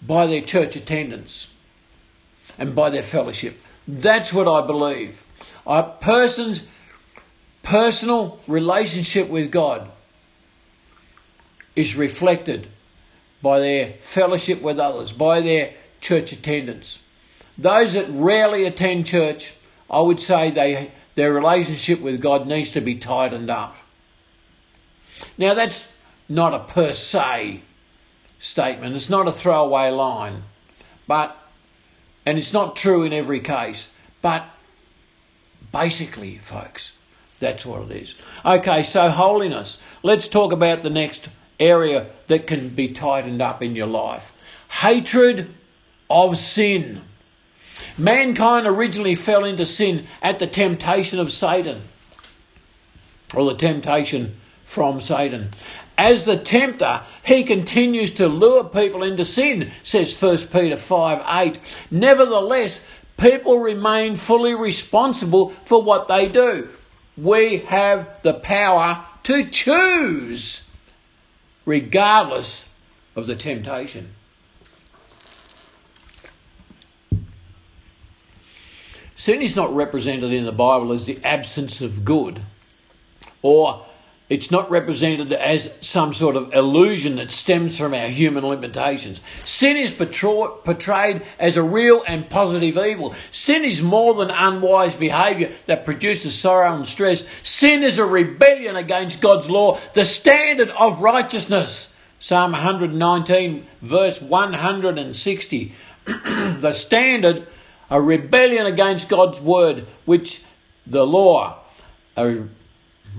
by 0.00 0.26
their 0.26 0.40
church 0.40 0.76
attendance 0.76 1.52
and 2.56 2.74
by 2.74 2.88
their 2.90 3.02
fellowship. 3.02 3.60
That's 3.86 4.32
what 4.32 4.48
I 4.48 4.66
believe. 4.66 5.22
A 5.66 5.82
person's 5.82 6.66
personal 7.62 8.40
relationship 8.46 9.28
with 9.28 9.50
God 9.50 9.90
is 11.76 11.96
reflected 11.96 12.68
by 13.42 13.60
their 13.60 13.94
fellowship 14.00 14.60
with 14.60 14.78
others, 14.78 15.12
by 15.12 15.40
their 15.40 15.72
church 16.00 16.32
attendance. 16.32 17.02
Those 17.56 17.92
that 17.94 18.08
rarely 18.10 18.64
attend 18.64 19.06
church, 19.06 19.54
I 19.90 20.00
would 20.00 20.20
say 20.20 20.50
they, 20.50 20.90
their 21.14 21.32
relationship 21.32 22.00
with 22.00 22.20
God 22.20 22.46
needs 22.46 22.72
to 22.72 22.80
be 22.80 22.96
tightened 22.96 23.50
up. 23.50 23.76
Now, 25.36 25.54
that's 25.54 25.96
not 26.28 26.54
a 26.54 26.60
per 26.60 26.92
se 26.92 27.62
statement, 28.38 28.96
it's 28.96 29.10
not 29.10 29.28
a 29.28 29.32
throwaway 29.32 29.90
line, 29.90 30.44
but, 31.06 31.36
and 32.24 32.38
it's 32.38 32.52
not 32.52 32.76
true 32.76 33.02
in 33.02 33.12
every 33.12 33.40
case, 33.40 33.88
but 34.22 34.46
basically, 35.72 36.38
folks, 36.38 36.92
that's 37.38 37.66
what 37.66 37.90
it 37.90 38.02
is. 38.02 38.14
Okay, 38.44 38.82
so 38.82 39.10
holiness. 39.10 39.82
Let's 40.02 40.28
talk 40.28 40.52
about 40.52 40.82
the 40.82 40.90
next 40.90 41.28
area 41.60 42.06
that 42.26 42.46
can 42.46 42.70
be 42.70 42.88
tightened 42.88 43.42
up 43.42 43.62
in 43.62 43.76
your 43.76 43.86
life. 43.86 44.32
Hatred 44.68 45.52
of 46.08 46.36
sin. 46.36 47.02
Mankind 47.96 48.66
originally 48.66 49.14
fell 49.14 49.44
into 49.44 49.66
sin 49.66 50.04
at 50.22 50.38
the 50.38 50.46
temptation 50.46 51.18
of 51.18 51.32
Satan, 51.32 51.82
or 53.34 53.44
the 53.44 53.56
temptation 53.56 54.36
from 54.64 55.00
Satan. 55.00 55.50
As 55.96 56.24
the 56.24 56.36
tempter, 56.36 57.02
he 57.22 57.42
continues 57.44 58.12
to 58.12 58.26
lure 58.26 58.64
people 58.64 59.02
into 59.02 59.24
sin, 59.24 59.70
says 59.82 60.18
1 60.18 60.38
Peter 60.48 60.76
5 60.76 61.22
8. 61.28 61.58
Nevertheless, 61.90 62.80
people 63.18 63.58
remain 63.58 64.16
fully 64.16 64.54
responsible 64.54 65.50
for 65.66 65.82
what 65.82 66.08
they 66.08 66.28
do. 66.28 66.68
We 67.18 67.58
have 67.58 68.22
the 68.22 68.32
power 68.32 69.04
to 69.24 69.44
choose 69.48 70.69
regardless 71.64 72.72
of 73.16 73.26
the 73.26 73.36
temptation. 73.36 74.14
Sin 79.14 79.42
is 79.42 79.54
not 79.54 79.74
represented 79.74 80.32
in 80.32 80.44
the 80.46 80.52
Bible 80.52 80.92
as 80.92 81.04
the 81.04 81.22
absence 81.22 81.82
of 81.82 82.04
good, 82.04 82.40
or 83.42 83.84
it's 84.30 84.52
not 84.52 84.70
represented 84.70 85.32
as 85.32 85.72
some 85.80 86.14
sort 86.14 86.36
of 86.36 86.54
illusion 86.54 87.16
that 87.16 87.32
stems 87.32 87.76
from 87.76 87.92
our 87.92 88.06
human 88.06 88.46
limitations. 88.46 89.20
Sin 89.44 89.76
is 89.76 89.90
portrayed 89.90 91.22
as 91.40 91.56
a 91.56 91.62
real 91.64 92.04
and 92.06 92.30
positive 92.30 92.78
evil. 92.78 93.16
Sin 93.32 93.64
is 93.64 93.82
more 93.82 94.14
than 94.14 94.30
unwise 94.30 94.94
behaviour 94.94 95.50
that 95.66 95.84
produces 95.84 96.38
sorrow 96.38 96.72
and 96.72 96.86
stress. 96.86 97.26
Sin 97.42 97.82
is 97.82 97.98
a 97.98 98.04
rebellion 98.04 98.76
against 98.76 99.20
God's 99.20 99.50
law, 99.50 99.80
the 99.94 100.04
standard 100.04 100.68
of 100.70 101.02
righteousness. 101.02 101.92
Psalm 102.20 102.52
119, 102.52 103.66
verse 103.82 104.22
160. 104.22 105.74
the 106.04 106.72
standard, 106.72 107.48
a 107.90 108.00
rebellion 108.00 108.66
against 108.66 109.08
God's 109.08 109.40
word, 109.40 109.88
which 110.04 110.44
the 110.86 111.04
law, 111.04 111.58
a 112.16 112.44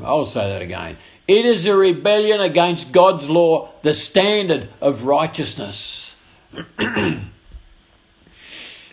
I'll 0.03 0.25
say 0.25 0.49
that 0.49 0.61
again. 0.61 0.97
It 1.27 1.45
is 1.45 1.65
a 1.65 1.75
rebellion 1.75 2.41
against 2.41 2.91
God's 2.91 3.29
law, 3.29 3.69
the 3.81 3.93
standard 3.93 4.69
of 4.81 5.05
righteousness. 5.05 6.15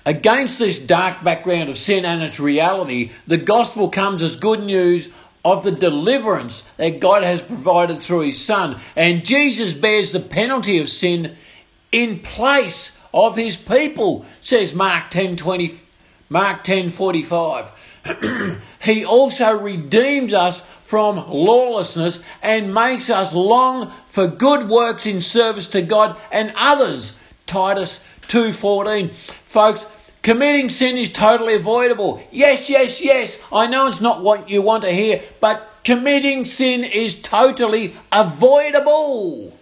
against 0.06 0.58
this 0.58 0.78
dark 0.78 1.22
background 1.24 1.68
of 1.68 1.78
sin 1.78 2.04
and 2.04 2.22
its 2.22 2.40
reality, 2.40 3.12
the 3.26 3.36
gospel 3.36 3.88
comes 3.88 4.22
as 4.22 4.36
good 4.36 4.62
news 4.62 5.10
of 5.44 5.64
the 5.64 5.72
deliverance 5.72 6.68
that 6.76 7.00
God 7.00 7.22
has 7.22 7.42
provided 7.42 8.00
through 8.00 8.20
his 8.20 8.42
son. 8.44 8.80
And 8.96 9.24
Jesus 9.24 9.74
bears 9.74 10.12
the 10.12 10.20
penalty 10.20 10.78
of 10.78 10.88
sin 10.88 11.36
in 11.92 12.20
place 12.20 12.98
of 13.12 13.36
his 13.36 13.56
people, 13.56 14.26
says 14.40 14.74
Mark 14.74 15.10
10 15.10 15.36
20, 15.36 15.74
Mark 16.28 16.64
10 16.64 16.90
45. 16.90 17.70
he 18.82 19.04
also 19.04 19.58
redeems 19.58 20.32
us 20.32 20.62
from 20.82 21.28
lawlessness 21.28 22.22
and 22.42 22.72
makes 22.72 23.10
us 23.10 23.34
long 23.34 23.92
for 24.06 24.26
good 24.26 24.68
works 24.68 25.06
in 25.06 25.20
service 25.20 25.68
to 25.68 25.82
God 25.82 26.16
and 26.32 26.52
others. 26.56 27.18
Titus 27.46 28.00
2:14. 28.28 29.10
Folks, 29.44 29.86
committing 30.22 30.70
sin 30.70 30.96
is 30.96 31.12
totally 31.12 31.54
avoidable. 31.54 32.22
Yes, 32.30 32.68
yes, 32.70 33.00
yes. 33.00 33.40
I 33.52 33.66
know 33.66 33.86
it's 33.86 34.00
not 34.00 34.22
what 34.22 34.48
you 34.48 34.62
want 34.62 34.84
to 34.84 34.90
hear, 34.90 35.22
but 35.40 35.68
committing 35.84 36.44
sin 36.44 36.84
is 36.84 37.20
totally 37.20 37.94
avoidable. 38.12 39.52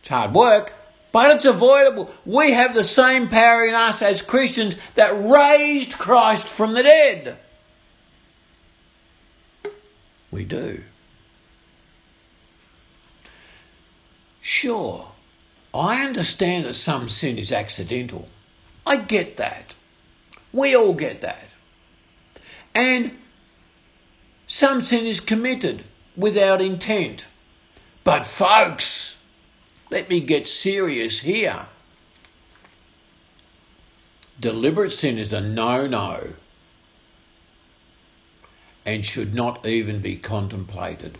It's 0.00 0.08
hard 0.08 0.34
work, 0.34 0.74
but 1.14 1.30
it's 1.30 1.44
avoidable. 1.44 2.12
We 2.26 2.50
have 2.54 2.74
the 2.74 2.82
same 2.82 3.28
power 3.28 3.64
in 3.64 3.72
us 3.72 4.02
as 4.02 4.20
Christians 4.20 4.74
that 4.96 5.12
raised 5.12 5.96
Christ 5.96 6.48
from 6.48 6.74
the 6.74 6.82
dead. 6.82 7.38
We 10.32 10.42
do. 10.42 10.82
Sure, 14.42 15.06
I 15.72 16.04
understand 16.04 16.64
that 16.64 16.74
some 16.74 17.08
sin 17.08 17.38
is 17.38 17.52
accidental. 17.52 18.28
I 18.84 18.96
get 18.96 19.36
that. 19.36 19.76
We 20.52 20.74
all 20.74 20.94
get 20.94 21.20
that. 21.20 21.46
And 22.74 23.16
some 24.48 24.82
sin 24.82 25.06
is 25.06 25.20
committed 25.20 25.84
without 26.16 26.60
intent. 26.60 27.26
But, 28.02 28.26
folks, 28.26 29.13
let 29.94 30.08
me 30.08 30.18
get 30.18 30.48
serious 30.48 31.20
here. 31.20 31.66
Deliberate 34.40 34.90
sin 34.90 35.18
is 35.18 35.32
a 35.32 35.40
no 35.40 35.86
no 35.86 36.30
and 38.84 39.06
should 39.06 39.36
not 39.36 39.64
even 39.64 40.00
be 40.00 40.16
contemplated. 40.16 41.16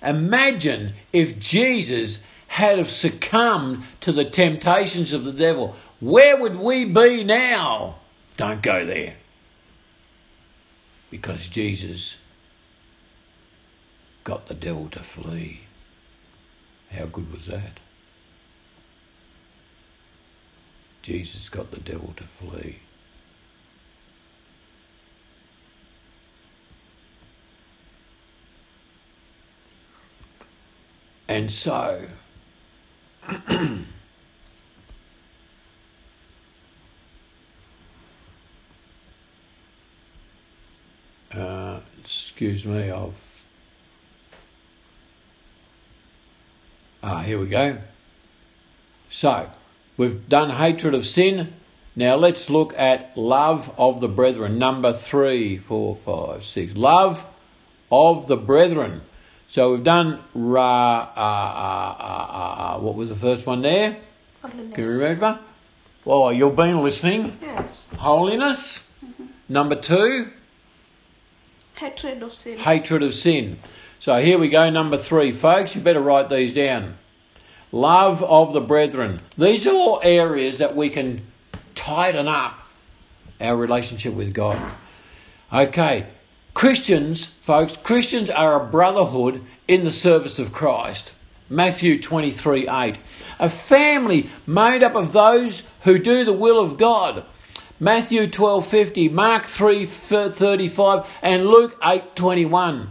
Imagine 0.00 0.92
if 1.12 1.40
Jesus 1.40 2.22
had 2.46 2.78
have 2.78 2.88
succumbed 2.88 3.82
to 4.02 4.12
the 4.12 4.24
temptations 4.24 5.12
of 5.12 5.24
the 5.24 5.32
devil. 5.32 5.74
Where 5.98 6.40
would 6.40 6.54
we 6.54 6.84
be 6.84 7.24
now? 7.24 7.96
Don't 8.36 8.62
go 8.62 8.86
there. 8.86 9.16
Because 11.10 11.48
Jesus 11.48 12.18
got 14.22 14.46
the 14.46 14.54
devil 14.54 14.88
to 14.90 15.00
flee. 15.00 15.62
How 16.92 17.06
good 17.06 17.32
was 17.32 17.46
that? 17.46 17.80
Jesus 21.02 21.48
got 21.48 21.70
the 21.70 21.80
devil 21.80 22.12
to 22.16 22.24
flee. 22.24 22.80
And 31.28 31.52
so, 31.52 32.08
uh, 41.34 41.80
excuse 42.00 42.64
me, 42.64 42.90
I've. 42.90 43.24
Ah, 47.02 47.20
here 47.20 47.38
we 47.38 47.46
go. 47.46 47.76
So, 49.10 49.50
we've 49.98 50.26
done 50.28 50.48
hatred 50.48 50.94
of 50.94 51.04
sin. 51.04 51.52
Now 51.94 52.16
let's 52.16 52.48
look 52.48 52.72
at 52.78 53.16
love 53.16 53.74
of 53.76 54.00
the 54.00 54.08
brethren. 54.08 54.58
Number 54.58 54.94
three, 54.94 55.58
four, 55.58 55.94
five, 55.94 56.44
six. 56.44 56.74
Love 56.74 57.26
of 57.90 58.26
the 58.28 58.36
brethren. 58.36 59.02
So 59.48 59.72
we've 59.72 59.84
done 59.84 60.22
ra. 60.34 61.10
Uh, 61.16 61.20
uh, 61.20 61.96
uh, 61.98 62.76
uh, 62.76 62.78
what 62.80 62.94
was 62.94 63.08
the 63.08 63.14
first 63.14 63.46
one 63.46 63.62
there? 63.62 63.98
Holiness. 64.42 64.74
Can 64.74 64.84
you 64.84 64.90
remember? 64.92 65.40
Well, 66.04 66.32
you've 66.32 66.56
been 66.56 66.82
listening. 66.82 67.36
Yes. 67.42 67.88
Holiness. 67.96 68.88
Number 69.48 69.74
two, 69.76 70.30
Hatred 71.76 72.22
of 72.22 72.32
sin. 72.32 72.58
hatred 72.58 73.02
of 73.02 73.14
sin. 73.14 73.58
So 73.98 74.20
here 74.20 74.38
we 74.38 74.48
go, 74.50 74.68
number 74.68 74.96
three, 74.98 75.32
folks. 75.32 75.74
You 75.74 75.80
better 75.80 76.00
write 76.00 76.28
these 76.28 76.52
down. 76.52 76.98
Love 77.72 78.22
of 78.22 78.52
the 78.52 78.60
brethren. 78.60 79.18
These 79.36 79.66
are 79.66 79.74
all 79.74 80.00
areas 80.02 80.58
that 80.58 80.74
we 80.74 80.88
can 80.88 81.22
tighten 81.74 82.26
up 82.26 82.58
our 83.40 83.56
relationship 83.56 84.14
with 84.14 84.32
God. 84.32 84.58
Okay, 85.52 86.06
Christians, 86.54 87.24
folks, 87.24 87.76
Christians 87.76 88.30
are 88.30 88.60
a 88.60 88.66
brotherhood 88.66 89.42
in 89.66 89.84
the 89.84 89.90
service 89.90 90.38
of 90.38 90.52
Christ. 90.52 91.12
Matthew 91.50 92.00
23 92.02 92.68
8. 92.68 92.96
A 93.38 93.48
family 93.48 94.28
made 94.46 94.82
up 94.82 94.94
of 94.94 95.12
those 95.12 95.62
who 95.82 95.98
do 95.98 96.24
the 96.24 96.32
will 96.32 96.60
of 96.60 96.76
God. 96.76 97.24
Matthew 97.80 98.26
12:50, 98.26 99.08
Mark 99.10 99.44
3:35 99.44 101.06
and 101.22 101.46
Luke 101.46 101.78
8:21. 101.80 102.88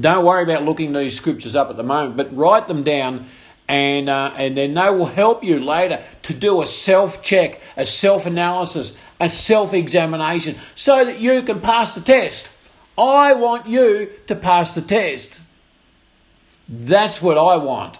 Don't 0.00 0.24
worry 0.24 0.44
about 0.44 0.64
looking 0.64 0.92
these 0.92 1.16
scriptures 1.16 1.56
up 1.56 1.70
at 1.70 1.76
the 1.76 1.82
moment, 1.82 2.16
but 2.16 2.34
write 2.36 2.68
them 2.68 2.84
down 2.84 3.26
and 3.68 4.10
uh, 4.10 4.34
and 4.36 4.56
then 4.56 4.74
they 4.74 4.90
will 4.90 5.06
help 5.06 5.42
you 5.42 5.58
later 5.58 6.02
to 6.22 6.34
do 6.34 6.62
a 6.62 6.66
self 6.66 7.22
check, 7.22 7.60
a 7.76 7.86
self 7.86 8.26
analysis, 8.26 8.96
a 9.20 9.28
self 9.28 9.72
examination 9.72 10.56
so 10.74 11.04
that 11.04 11.20
you 11.20 11.42
can 11.42 11.60
pass 11.60 11.94
the 11.94 12.00
test. 12.00 12.50
I 12.96 13.34
want 13.34 13.68
you 13.68 14.10
to 14.28 14.36
pass 14.36 14.74
the 14.74 14.82
test. 14.82 15.40
That's 16.68 17.20
what 17.20 17.38
I 17.38 17.56
want. 17.56 17.98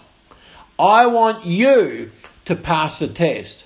I 0.79 1.07
want 1.07 1.45
you 1.45 2.11
to 2.45 2.55
pass 2.55 2.99
the 2.99 3.07
test. 3.07 3.65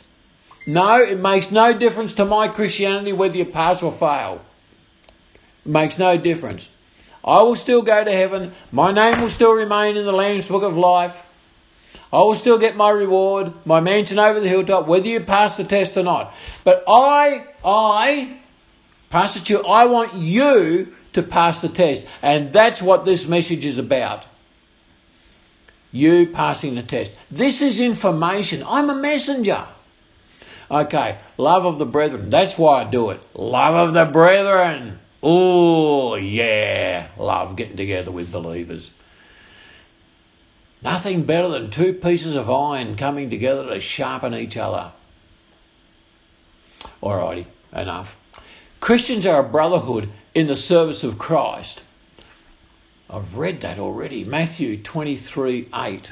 No, 0.66 1.02
it 1.02 1.20
makes 1.20 1.52
no 1.52 1.78
difference 1.78 2.14
to 2.14 2.26
my 2.26 2.48
Christianity 2.48 3.14
whether 3.14 3.38
you 3.38 3.46
pass 3.46 3.84
or 3.84 3.92
fail. 3.92 4.42
It 5.66 5.70
makes 5.70 5.98
no 5.98 6.18
difference. 6.18 6.70
I 7.24 7.42
will 7.42 7.56
still 7.56 7.82
go 7.82 8.04
to 8.04 8.12
heaven. 8.12 8.54
My 8.72 8.92
name 8.92 9.22
will 9.22 9.30
still 9.30 9.54
remain 9.54 9.98
in 9.98 10.06
the 10.06 10.12
Lamb's 10.12 10.48
Book 10.48 10.64
of 10.64 10.78
Life. 10.78 11.26
I 12.12 12.18
will 12.18 12.36
still 12.36 12.58
get 12.58 12.76
my 12.76 12.90
reward, 12.90 13.54
my 13.66 13.82
mansion 13.82 14.18
over 14.18 14.40
the 14.40 14.48
hilltop, 14.48 14.88
whether 14.88 15.08
you 15.08 15.20
pass 15.20 15.58
the 15.58 15.64
test 15.64 15.96
or 15.96 16.04
not. 16.04 16.34
But 16.64 16.84
I, 16.88 17.46
I, 17.64 18.40
Pastor 19.10 19.40
Stu, 19.40 19.64
I 19.64 19.86
want 19.86 20.16
you 20.16 20.96
to 21.14 21.24
pass 21.24 21.62
the 21.62 21.70
test. 21.70 22.08
And 22.22 22.52
that's 22.52 22.82
what 22.82 23.06
this 23.06 23.28
message 23.28 23.64
is 23.64 23.78
about. 23.78 24.26
You 25.92 26.28
passing 26.28 26.76
the 26.76 26.84
test. 26.84 27.16
This 27.30 27.62
is 27.62 27.80
information. 27.80 28.64
I'm 28.66 28.90
a 28.90 28.96
messenger. 28.96 29.66
Okay, 30.72 31.18
love 31.38 31.66
of 31.66 31.80
the 31.80 31.86
brethren. 31.86 32.30
That's 32.30 32.58
why 32.58 32.84
I 32.84 32.90
do 32.90 33.10
it. 33.10 33.26
Love 33.34 33.90
of 33.90 33.94
the 33.94 34.06
brethren. 34.06 35.00
Oh, 35.22 36.16
yeah. 36.16 37.10
Love 37.18 37.56
getting 37.56 37.78
together 37.78 38.12
with 38.12 38.32
believers. 38.32 38.92
Nothing 40.82 41.24
better 41.24 41.50
than 41.50 41.70
two 41.70 41.94
pieces 41.94 42.36
of 42.36 42.50
iron 42.50 42.96
coming 42.96 43.30
together 43.30 43.68
to 43.70 43.80
sharpen 43.82 44.34
each 44.34 44.56
other. 44.56 44.94
Alrighty, 47.04 47.46
enough. 47.74 48.18
Christians 48.80 49.26
are 49.26 49.42
a 49.42 49.50
brotherhood 49.50 50.10
in 50.34 50.48
the 50.48 50.56
service 50.56 51.04
of 51.04 51.18
Christ. 51.18 51.82
I've 53.10 53.36
read 53.36 53.62
that 53.62 53.80
already. 53.80 54.24
Matthew 54.24 54.82
23 54.82 55.68
8. 55.74 56.12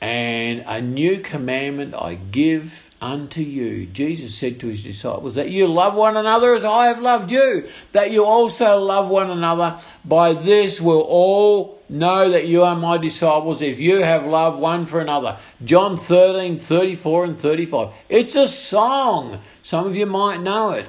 And 0.00 0.64
a 0.66 0.80
new 0.80 1.20
commandment 1.20 1.94
I 1.94 2.14
give 2.14 2.91
unto 3.02 3.42
you. 3.42 3.84
Jesus 3.86 4.34
said 4.34 4.60
to 4.60 4.68
his 4.68 4.84
disciples 4.84 5.34
that 5.34 5.50
you 5.50 5.66
love 5.66 5.94
one 5.94 6.16
another 6.16 6.54
as 6.54 6.64
I 6.64 6.86
have 6.86 7.02
loved 7.02 7.32
you, 7.32 7.68
that 7.90 8.12
you 8.12 8.24
also 8.24 8.78
love 8.78 9.08
one 9.08 9.28
another. 9.28 9.78
By 10.04 10.34
this 10.34 10.80
will 10.80 11.00
all 11.00 11.82
know 11.88 12.30
that 12.30 12.46
you 12.46 12.62
are 12.62 12.76
my 12.76 12.98
disciples 12.98 13.60
if 13.60 13.80
you 13.80 14.02
have 14.02 14.24
love 14.24 14.56
one 14.56 14.86
for 14.86 15.00
another. 15.00 15.36
John 15.64 15.96
13, 15.96 16.58
34 16.58 17.24
and 17.24 17.38
35. 17.38 17.92
It's 18.08 18.36
a 18.36 18.46
song. 18.46 19.40
Some 19.64 19.86
of 19.86 19.96
you 19.96 20.06
might 20.06 20.40
know 20.40 20.70
it. 20.70 20.86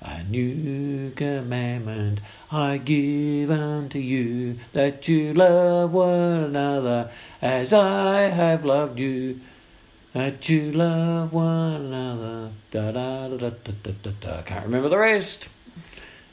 A 0.00 0.22
new 0.22 1.10
commandment 1.16 2.20
I 2.52 2.78
give 2.78 3.50
unto 3.50 3.98
you, 3.98 4.60
that 4.72 5.08
you 5.08 5.34
love 5.34 5.92
one 5.92 6.44
another 6.44 7.10
as 7.42 7.72
I 7.72 8.28
have 8.28 8.64
loved 8.64 9.00
you. 9.00 9.40
Uh, 10.16 10.30
that 10.30 10.48
you 10.48 10.72
love 10.72 11.30
one 11.30 11.74
another. 11.74 12.50
Da 12.70 12.90
da 12.90 13.28
da 13.28 13.36
da 13.36 13.50
da 13.50 13.72
da 13.82 13.92
da 14.02 14.10
da. 14.18 14.42
Can't 14.44 14.64
remember 14.64 14.88
the 14.88 14.96
rest. 14.96 15.50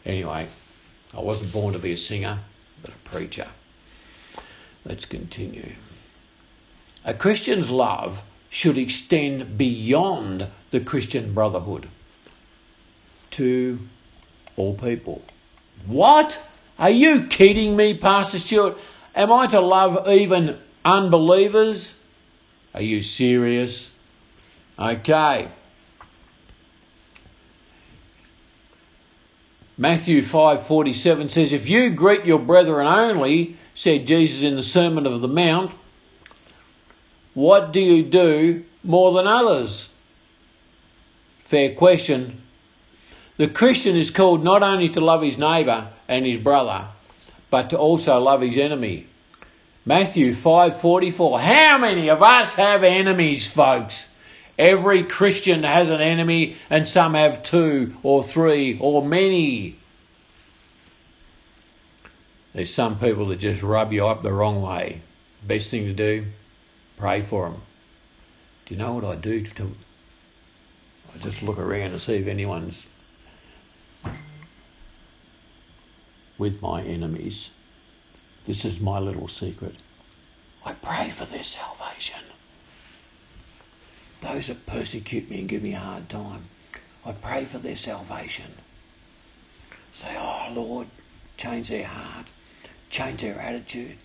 Anyway, 0.06 0.48
I 1.14 1.20
wasn't 1.20 1.52
born 1.52 1.74
to 1.74 1.80
be 1.80 1.92
a 1.92 1.98
singer, 1.98 2.40
but 2.82 2.92
a 2.92 3.10
preacher. 3.10 3.50
Let's 4.86 5.04
continue. 5.04 5.76
A 7.04 7.14
Christian's 7.14 7.70
love 7.70 8.24
should 8.50 8.78
extend 8.78 9.58
beyond 9.58 10.48
the 10.72 10.80
Christian 10.80 11.34
brotherhood 11.34 11.90
to 13.32 13.80
all 14.56 14.76
people. 14.76 15.24
What? 15.86 16.42
Are 16.80 16.90
you 16.90 17.28
kidding 17.28 17.76
me, 17.76 17.98
Pastor 17.98 18.40
Stuart? 18.40 18.78
Am 19.14 19.30
I 19.30 19.48
to 19.48 19.60
love 19.60 20.08
even 20.08 20.58
unbelievers? 20.86 22.00
Are 22.74 22.82
you 22.82 23.02
serious? 23.02 23.96
Okay. 24.78 25.50
Matthew 29.78 30.22
5:47 30.22 31.30
says 31.30 31.54
if 31.54 31.68
you 31.68 31.90
greet 31.90 32.26
your 32.26 32.40
brethren 32.40 32.88
only, 32.88 33.58
said 33.74 34.08
Jesus 34.08 34.44
in 34.44 34.56
the 34.56 34.64
Sermon 34.64 35.06
of 35.06 35.22
the 35.22 35.28
Mount, 35.28 35.72
what 37.34 37.72
do 37.74 37.80
you 37.80 38.04
do 38.04 38.64
more 38.84 39.12
than 39.14 39.26
others? 39.26 39.90
Fair 41.40 41.74
question. 41.74 42.42
The 43.38 43.48
Christian 43.48 43.96
is 43.96 44.12
called 44.12 44.44
not 44.44 44.62
only 44.62 44.90
to 44.90 45.02
love 45.02 45.24
his 45.24 45.38
neighbour 45.38 45.90
and 46.08 46.26
his 46.26 46.40
brother, 46.40 46.86
but 47.50 47.72
to 47.72 47.78
also 47.78 48.20
love 48.20 48.42
his 48.42 48.58
enemy. 48.58 49.08
Matthew 49.86 50.34
5:44. 50.34 51.40
How 51.40 51.78
many 51.78 52.10
of 52.10 52.24
us 52.24 52.56
have 52.56 52.84
enemies, 52.84 53.52
folks? 53.52 54.10
Every 54.58 55.04
Christian 55.04 55.64
has 55.64 55.90
an 55.90 56.00
enemy 56.00 56.56
and 56.70 56.88
some 56.88 57.16
have 57.16 57.44
two 57.44 57.98
or 58.04 58.24
three 58.24 58.78
or 58.80 59.06
many. 59.06 59.78
There's 62.54 62.74
some 62.74 63.00
people 63.00 63.28
that 63.28 63.38
just 63.38 63.64
rub 63.64 63.92
you 63.92 64.08
up 64.08 64.22
the 64.22 64.32
wrong 64.32 64.62
way. 64.62 65.02
Best 65.46 65.72
thing 65.72 65.86
to 65.86 65.94
do, 65.94 66.28
pray 66.98 67.22
for 67.22 67.50
them. 67.50 67.62
Do 68.66 68.76
you 68.76 68.80
know 68.80 68.94
what 68.94 69.04
I 69.04 69.16
do 69.16 69.42
to 69.42 69.76
I 71.14 71.18
just 71.20 71.44
look 71.44 71.60
around 71.60 71.92
to 71.92 72.00
see 72.00 72.16
if 72.16 72.28
anyone's 72.28 72.88
with 76.38 76.62
my 76.62 76.82
enemies. 76.82 77.52
This 78.46 78.66
is 78.66 78.82
my 78.82 79.00
little 79.00 79.30
secret. 79.30 79.76
I 80.66 80.74
pray 80.74 81.10
for 81.12 81.24
their 81.24 81.44
salvation. 81.44 82.20
Those 84.22 84.48
that 84.48 84.66
persecute 84.66 85.30
me 85.30 85.40
and 85.40 85.48
give 85.48 85.64
me 85.64 85.74
a 85.74 85.80
hard 85.80 86.10
time, 86.10 86.50
I 87.06 87.14
pray 87.14 87.46
for 87.46 87.58
their 87.58 87.78
salvation. 87.78 88.52
Say, 89.94 90.14
Oh 90.18 90.52
Lord, 90.54 90.88
change 91.38 91.70
their 91.70 91.86
heart, 91.86 92.28
change 92.90 93.22
their 93.22 93.40
attitude. 93.40 93.98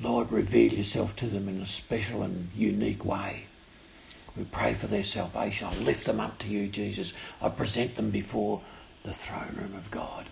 Lord, 0.00 0.32
reveal 0.32 0.72
yourself 0.72 1.14
to 1.16 1.26
them 1.26 1.46
in 1.46 1.60
a 1.60 1.66
special 1.66 2.22
and 2.22 2.50
unique 2.54 3.04
way. 3.04 3.46
We 4.36 4.44
pray 4.44 4.72
for 4.72 4.86
their 4.86 5.04
salvation. 5.04 5.68
I 5.68 5.76
lift 5.76 6.06
them 6.06 6.20
up 6.20 6.38
to 6.38 6.48
you, 6.48 6.68
Jesus. 6.68 7.12
I 7.42 7.50
present 7.50 7.96
them 7.96 8.10
before 8.10 8.62
the 9.02 9.12
throne 9.12 9.54
room 9.60 9.74
of 9.74 9.90
God. 9.90 10.26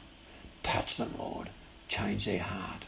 Touch 0.62 0.96
them, 0.96 1.14
Lord. 1.18 1.50
Change 1.88 2.24
their 2.24 2.42
heart. 2.42 2.86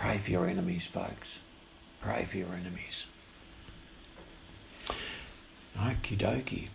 Pray 0.00 0.18
for 0.18 0.30
your 0.30 0.46
enemies, 0.46 0.86
folks. 0.86 1.40
Pray 2.00 2.24
for 2.24 2.36
your 2.36 2.52
enemies. 2.54 3.06
Okie 5.76 6.16
dokie. 6.16 6.68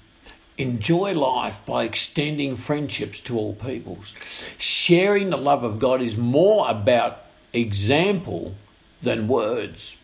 Enjoy 0.58 1.14
life 1.14 1.62
by 1.66 1.86
extending 1.86 2.58
friendships 2.58 3.22
to 3.22 3.38
all 3.38 3.54
peoples. 3.54 4.16
Sharing 4.58 5.30
the 5.30 5.38
love 5.38 5.64
of 5.64 5.80
God 5.80 6.02
is 6.02 6.18
more 6.18 6.70
about 6.70 7.24
example 7.54 8.56
than 9.02 9.30
words. 9.30 9.98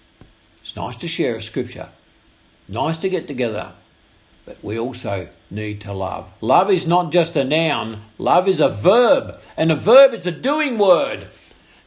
It's 0.62 0.75
nice 0.77 0.95
to 0.97 1.08
share 1.08 1.36
a 1.36 1.41
scripture, 1.41 1.89
nice 2.67 2.97
to 2.97 3.10
get 3.10 3.27
together, 3.27 3.73
but 4.45 4.63
we 4.63 4.79
also 4.79 5.27
need 5.51 5.82
to 5.82 5.93
love. 5.93 6.29
Love 6.39 6.71
is 6.71 6.88
not 6.88 7.12
just 7.12 7.36
a 7.36 7.43
noun, 7.43 8.01
love 8.17 8.47
is 8.47 8.60
a 8.60 8.69
verb, 8.69 9.41
and 9.58 9.71
a 9.71 9.75
verb 9.75 10.13
is 10.13 10.25
a 10.25 10.32
doing 10.32 10.77
word. 10.77 11.27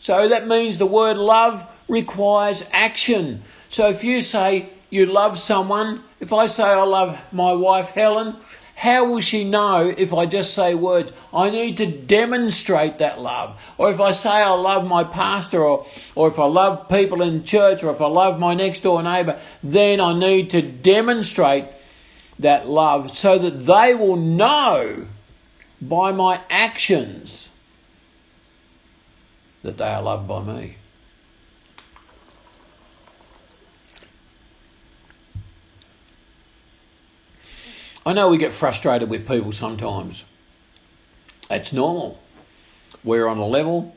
So 0.02 0.26
that 0.26 0.48
means 0.48 0.78
the 0.78 0.86
word 0.86 1.16
love 1.16 1.64
requires 1.86 2.68
action. 2.72 3.42
So 3.68 3.88
if 3.88 4.02
you 4.02 4.20
say 4.20 4.70
you 4.90 5.06
love 5.06 5.38
someone, 5.38 6.02
if 6.18 6.32
I 6.32 6.46
say 6.46 6.64
I 6.64 6.82
love 6.82 7.20
my 7.30 7.52
wife 7.52 7.90
Helen, 7.90 8.34
how 8.74 9.04
will 9.04 9.20
she 9.20 9.44
know 9.44 9.94
if 9.96 10.12
I 10.12 10.26
just 10.26 10.54
say 10.54 10.74
words? 10.74 11.12
I 11.32 11.50
need 11.50 11.76
to 11.76 11.86
demonstrate 11.86 12.98
that 12.98 13.20
love. 13.20 13.62
Or 13.78 13.92
if 13.92 14.00
I 14.00 14.10
say 14.10 14.28
I 14.28 14.50
love 14.50 14.84
my 14.84 15.04
pastor, 15.04 15.62
or, 15.62 15.86
or 16.16 16.26
if 16.26 16.36
I 16.36 16.46
love 16.46 16.88
people 16.88 17.22
in 17.22 17.44
church, 17.44 17.84
or 17.84 17.92
if 17.92 18.00
I 18.00 18.08
love 18.08 18.40
my 18.40 18.54
next 18.54 18.80
door 18.80 19.04
neighbour, 19.04 19.38
then 19.62 20.00
I 20.00 20.18
need 20.18 20.50
to 20.50 20.62
demonstrate 20.62 21.66
that 22.40 22.68
love 22.68 23.16
so 23.16 23.38
that 23.38 23.66
they 23.66 23.94
will 23.94 24.16
know 24.16 25.06
by 25.80 26.10
my 26.10 26.40
actions 26.50 27.51
that 29.62 29.78
they 29.78 29.88
are 29.88 30.02
loved 30.02 30.28
by 30.28 30.42
me. 30.42 30.76
I 38.04 38.12
know 38.12 38.28
we 38.28 38.38
get 38.38 38.52
frustrated 38.52 39.08
with 39.08 39.28
people 39.28 39.52
sometimes. 39.52 40.24
It's 41.50 41.72
normal. 41.72 42.20
We're 43.04 43.28
on 43.28 43.38
a 43.38 43.46
level 43.46 43.96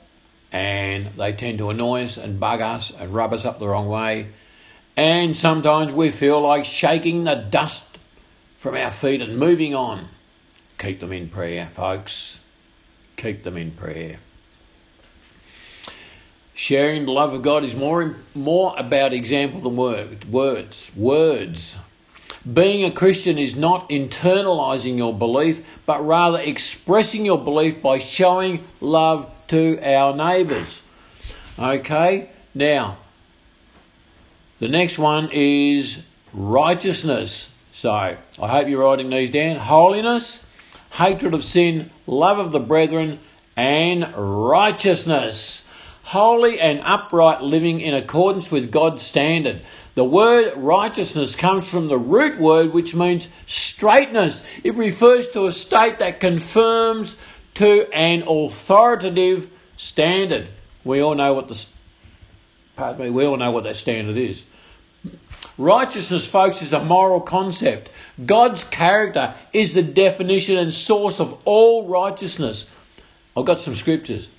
and 0.51 1.08
they 1.17 1.34
tend 1.34 1.58
to 1.58 1.69
annoy 1.69 2.04
us 2.04 2.17
and 2.17 2.39
bug 2.39 2.62
us 2.62 2.91
and 2.91 3.13
rub 3.13 3.34
us 3.34 3.45
up 3.45 3.60
the 3.60 3.67
wrong 3.67 3.88
way. 3.88 4.28
And 4.95 5.36
sometimes 5.36 5.91
we 5.91 6.12
feel 6.12 6.39
like 6.39 6.65
shaking 6.65 7.23
the 7.23 7.36
dust 7.36 7.97
from 8.58 8.75
our 8.75 8.91
feet 8.91 9.21
and 9.21 9.38
moving 9.38 9.73
on. 9.73 10.08
Keep 10.78 10.99
them 10.99 11.12
in 11.12 11.30
prayer, 11.30 11.67
folks. 11.67 12.41
Keep 13.17 13.43
them 13.43 13.58
in 13.58 13.71
prayer. 13.71 14.19
Sharing 16.58 17.06
the 17.06 17.12
love 17.12 17.34
of 17.34 17.41
God 17.41 17.65
is 17.65 17.76
more, 17.76 18.15
more 18.34 18.74
about 18.78 19.12
example 19.13 19.60
than 19.60 19.76
word, 19.76 20.32
words. 20.32 20.89
Words. 20.96 21.78
Being 22.52 22.86
a 22.86 22.91
Christian 22.91 23.38
is 23.38 23.58
not 23.58 23.89
internalizing 23.89 24.96
your 24.96 25.13
belief, 25.13 25.65
but 25.86 26.06
rather 26.08 26.39
expressing 26.39 27.26
your 27.26 27.44
belief 27.44 27.82
by 27.82 27.98
showing 27.98 28.65
love 28.80 29.30
to 29.50 29.80
our 29.84 30.15
neighbours. 30.15 30.82
Okay, 31.60 32.30
now 32.54 33.00
the 34.60 34.70
next 34.70 34.98
one 34.98 35.30
is 35.34 36.06
righteousness. 36.32 37.52
So 37.74 37.91
I 37.91 38.18
hope 38.38 38.70
you're 38.70 38.82
writing 38.82 39.10
these 39.10 39.30
down. 39.30 39.58
Holiness, 39.58 40.46
hatred 40.91 41.34
of 41.34 41.44
sin, 41.44 41.91
love 42.08 42.39
of 42.39 42.54
the 42.54 42.62
brethren, 42.62 43.20
and 43.58 44.13
righteousness. 44.15 45.64
Holy 46.06 46.60
and 46.60 46.82
upright 46.84 47.41
living 47.41 47.82
in 47.82 47.96
accordance 47.96 48.52
with 48.52 48.72
God's 48.72 49.02
standard. 49.02 49.62
The 49.96 50.04
word 50.04 50.54
righteousness 50.56 51.36
comes 51.36 51.68
from 51.68 51.88
the 51.88 51.98
root 51.98 52.39
word 52.39 52.74
which 52.74 52.94
means 52.94 53.28
straightness. 53.48 54.46
It 54.63 54.76
refers 54.76 55.30
to 55.30 55.48
a 55.48 55.52
state 55.52 55.98
that 56.00 56.20
confirms 56.20 57.18
to 57.56 57.91
an 57.91 58.24
authoritative 58.28 59.50
standard. 59.78 60.48
We 60.84 61.02
all 61.02 61.15
know 61.15 61.34
what 61.34 61.48
the 61.48 61.68
pardon 62.76 63.06
me, 63.06 63.10
we 63.10 63.26
all 63.26 63.38
know 63.38 63.50
what 63.50 63.63
that 63.63 63.76
standard 63.76 64.15
is. 64.15 64.46
Righteousness, 65.58 66.28
folks, 66.28 66.62
is 66.62 66.72
a 66.72 66.84
moral 66.84 67.20
concept. 67.20 67.89
God's 68.24 68.63
character 68.63 69.34
is 69.54 69.74
the 69.74 69.82
definition 69.82 70.58
and 70.58 70.72
source 70.72 71.20
of 71.20 71.41
all 71.46 71.88
righteousness. 71.88 72.70
I've 73.36 73.46
got 73.46 73.60
some 73.60 73.74
scriptures. 73.74 74.30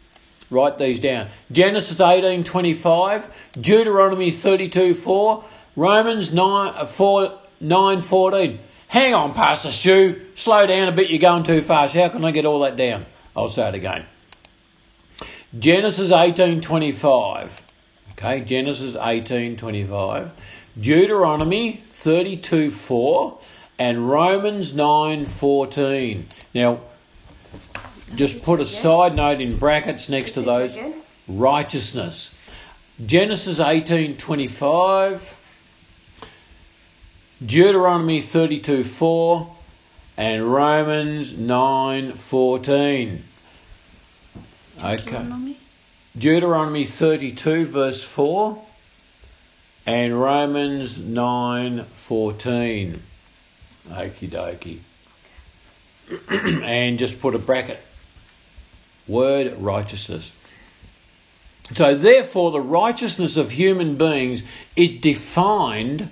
Write 0.50 0.78
these 0.78 1.00
down. 1.00 1.28
Genesis 1.50 1.98
18:25, 1.98 3.26
Deuteronomy 3.61 4.30
32:4, 4.30 5.44
Romans 5.74 6.32
9 6.32 6.74
uh, 6.76 6.87
4 6.87 7.38
9 7.61 8.00
14. 8.00 8.59
Hang 8.88 9.14
on, 9.14 9.35
Pastor 9.35 9.72
Stu. 9.72 10.22
Slow 10.37 10.66
down 10.66 10.88
a 10.88 10.92
bit, 10.92 11.11
you're 11.11 11.18
going 11.18 11.42
too 11.42 11.61
fast. 11.61 11.94
How 11.94 12.09
can 12.09 12.24
I 12.24 12.30
get 12.30 12.44
all 12.44 12.61
that 12.61 12.76
down? 12.76 13.06
I'll 13.35 13.48
say 13.48 13.68
it 13.68 13.74
again. 13.74 14.06
Genesis 15.59 16.11
18:25. 16.11 17.61
Okay, 18.12 18.40
Genesis 18.40 18.94
18:25, 18.94 20.30
Deuteronomy 20.80 21.82
32:4 21.87 23.38
and 23.78 24.09
Romans 24.09 24.72
9:14. 24.72 26.24
Now, 26.54 26.80
just 28.14 28.42
put 28.42 28.61
a 28.61 28.66
side 28.66 29.14
note 29.14 29.40
in 29.40 29.59
brackets 29.59 30.09
next 30.09 30.33
to 30.33 30.42
those. 30.42 30.77
Righteousness. 31.29 32.35
Genesis 33.05 33.59
18:25, 33.59 35.35
Deuteronomy 37.45 38.23
32:4, 38.23 39.51
and 40.16 40.53
Romans 40.53 41.35
9:14. 41.35 43.25
Okay. 44.79 44.97
Deuteronomy. 44.97 45.57
Deuteronomy 46.16 46.85
32 46.87 47.66
verse 47.66 48.03
4 48.03 48.64
and 49.85 50.19
Romans 50.19 50.99
9:14. 50.99 53.01
Okie 53.90 54.31
dokie. 54.31 54.79
and 56.64 56.99
just 56.99 57.21
put 57.21 57.35
a 57.35 57.38
bracket. 57.38 57.86
Word 59.09 59.57
righteousness. 59.59 60.33
So 61.75 61.95
therefore 61.95 62.51
the 62.51 62.61
righteousness 62.61 63.37
of 63.37 63.51
human 63.51 63.97
beings 63.97 64.42
is 64.77 65.01
defined 65.01 66.11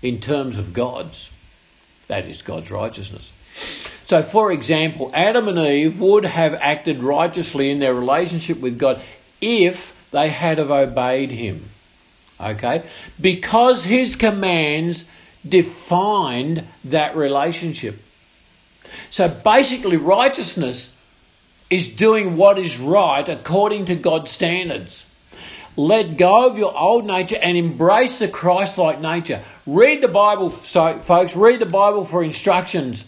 in 0.00 0.20
terms 0.20 0.58
of 0.58 0.72
God's. 0.72 1.30
That 2.08 2.26
is 2.26 2.42
God's 2.42 2.70
righteousness. 2.70 3.30
So 4.06 4.22
for 4.22 4.50
example, 4.50 5.10
Adam 5.14 5.48
and 5.48 5.58
Eve 5.58 6.00
would 6.00 6.24
have 6.24 6.54
acted 6.54 7.02
righteously 7.02 7.70
in 7.70 7.78
their 7.78 7.94
relationship 7.94 8.58
with 8.60 8.78
God 8.78 9.00
if 9.40 9.94
they 10.10 10.28
had 10.28 10.58
have 10.58 10.70
obeyed 10.70 11.30
him. 11.30 11.70
Okay? 12.40 12.84
Because 13.20 13.84
his 13.84 14.16
commands 14.16 15.06
defined 15.48 16.66
that 16.84 17.16
relationship. 17.16 18.00
So 19.10 19.28
basically, 19.28 19.96
righteousness 19.96 20.96
is 21.72 21.88
doing 21.88 22.36
what 22.36 22.58
is 22.58 22.78
right 22.78 23.26
according 23.26 23.86
to 23.86 23.94
God's 23.94 24.30
standards. 24.30 25.06
Let 25.74 26.18
go 26.18 26.46
of 26.46 26.58
your 26.58 26.78
old 26.78 27.06
nature 27.06 27.38
and 27.40 27.56
embrace 27.56 28.18
the 28.18 28.28
Christ 28.28 28.76
like 28.76 29.00
nature. 29.00 29.42
Read 29.66 30.02
the 30.02 30.08
Bible, 30.08 30.50
so, 30.50 30.98
folks, 30.98 31.34
read 31.34 31.60
the 31.60 31.66
Bible 31.66 32.04
for 32.04 32.22
instructions 32.22 33.06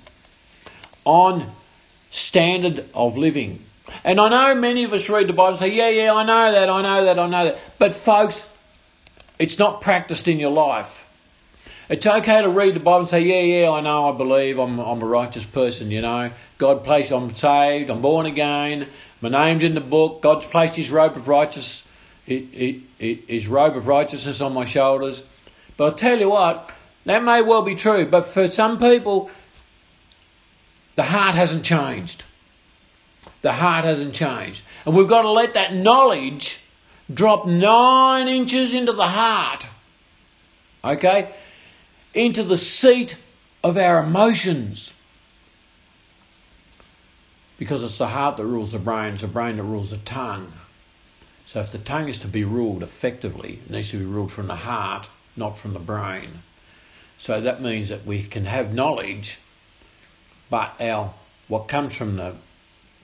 on 1.05 1.53
standard 2.11 2.89
of 2.95 3.19
living. 3.19 3.63
And 4.03 4.19
I 4.19 4.31
know 4.31 4.59
many 4.59 4.85
of 4.85 4.95
us 4.95 5.11
read 5.11 5.27
the 5.27 5.35
Bible 5.35 5.51
and 5.51 5.59
say, 5.59 5.69
yeah, 5.69 5.91
yeah, 5.91 6.15
I 6.15 6.25
know 6.25 6.53
that, 6.53 6.71
I 6.71 6.81
know 6.81 7.05
that, 7.05 7.19
I 7.19 7.27
know 7.27 7.45
that. 7.45 7.59
But 7.79 7.95
folks, 7.95 8.49
it's 9.39 9.59
not 9.59 9.83
practiced 9.83 10.27
in 10.27 10.41
your 10.41 10.53
life. 10.53 11.04
It's 11.89 12.07
okay 12.07 12.41
to 12.41 12.49
read 12.49 12.75
the 12.75 12.81
Bible 12.81 13.01
and 13.01 13.09
say, 13.09 13.21
yeah, 13.21 13.61
yeah, 13.61 13.71
I 13.71 13.81
know, 13.83 14.09
I 14.09 14.17
believe, 14.17 14.59
I'm, 14.59 14.79
I'm 14.79 15.03
a 15.03 15.07
righteous 15.07 15.45
person, 15.45 15.91
you 15.91 16.01
know. 16.01 16.31
God 16.57 16.83
placed, 16.83 17.13
I'm 17.13 17.35
saved, 17.35 17.91
I'm 17.91 18.01
born 18.01 18.25
again, 18.25 18.89
my 19.21 19.29
name's 19.29 19.65
in 19.65 19.75
the 19.75 19.83
book, 19.83 20.23
God's 20.23 20.47
placed 20.47 20.77
his 20.77 20.91
robe 20.91 21.17
of 21.17 21.29
righteousness, 21.29 21.87
his 22.27 23.49
robe 23.49 23.77
of 23.77 23.87
righteousness 23.87 24.41
on 24.41 24.55
my 24.55 24.65
shoulders. 24.65 25.23
But 25.77 25.85
I'll 25.85 25.95
tell 25.95 26.19
you 26.19 26.31
what, 26.31 26.71
that 27.05 27.23
may 27.23 27.43
well 27.43 27.63
be 27.63 27.75
true, 27.75 28.07
but 28.07 28.29
for 28.29 28.49
some 28.49 28.79
people, 28.79 29.31
the 30.95 31.03
heart 31.03 31.35
hasn't 31.35 31.65
changed. 31.65 32.25
The 33.43 33.53
heart 33.53 33.85
hasn't 33.85 34.15
changed. 34.15 34.63
And 34.87 34.97
we've 34.97 35.09
got 35.09 35.23
to 35.23 35.31
let 35.31 35.53
that 35.53 35.75
knowledge 35.75 36.63
drop 37.13 37.47
nine 37.47 38.29
inches 38.29 38.73
into 38.73 38.93
the 38.93 39.07
heart. 39.07 39.67
Okay? 40.83 41.35
Into 42.15 42.43
the 42.43 42.57
seat 42.57 43.17
of 43.63 43.77
our 43.77 44.03
emotions. 44.03 44.95
Because 47.59 47.83
it's 47.83 47.99
the 47.99 48.09
heart 48.09 48.37
that 48.37 48.45
rules 48.45 48.73
the 48.73 48.79
brain, 48.79 49.15
it's 49.15 49.23
the 49.23 49.29
brain 49.29 49.57
that 49.57 49.63
rules 49.63 49.91
the 49.91 49.97
tongue. 49.99 50.53
So 51.47 51.61
if 51.61 51.71
the 51.71 51.79
tongue 51.79 52.09
is 52.09 52.19
to 52.21 52.29
be 52.29 52.45
ruled 52.45 52.83
effectively, 52.83 53.61
it 53.65 53.71
needs 53.71 53.91
to 53.91 53.99
be 53.99 54.05
ruled 54.05 54.33
from 54.33 54.47
the 54.47 54.57
heart, 54.57 55.09
not 55.37 55.59
from 55.59 55.73
the 55.73 55.79
brain. 55.79 56.43
So 57.19 57.41
that 57.41 57.63
means 57.63 57.89
that 57.89 58.05
we 58.05 58.23
can 58.23 58.45
have 58.45 58.75
knowledge, 58.75 59.39
but 60.51 60.75
our 60.81 61.15
what 61.49 61.69
comes 61.69 61.95
from 61.95 62.17
the 62.17 62.35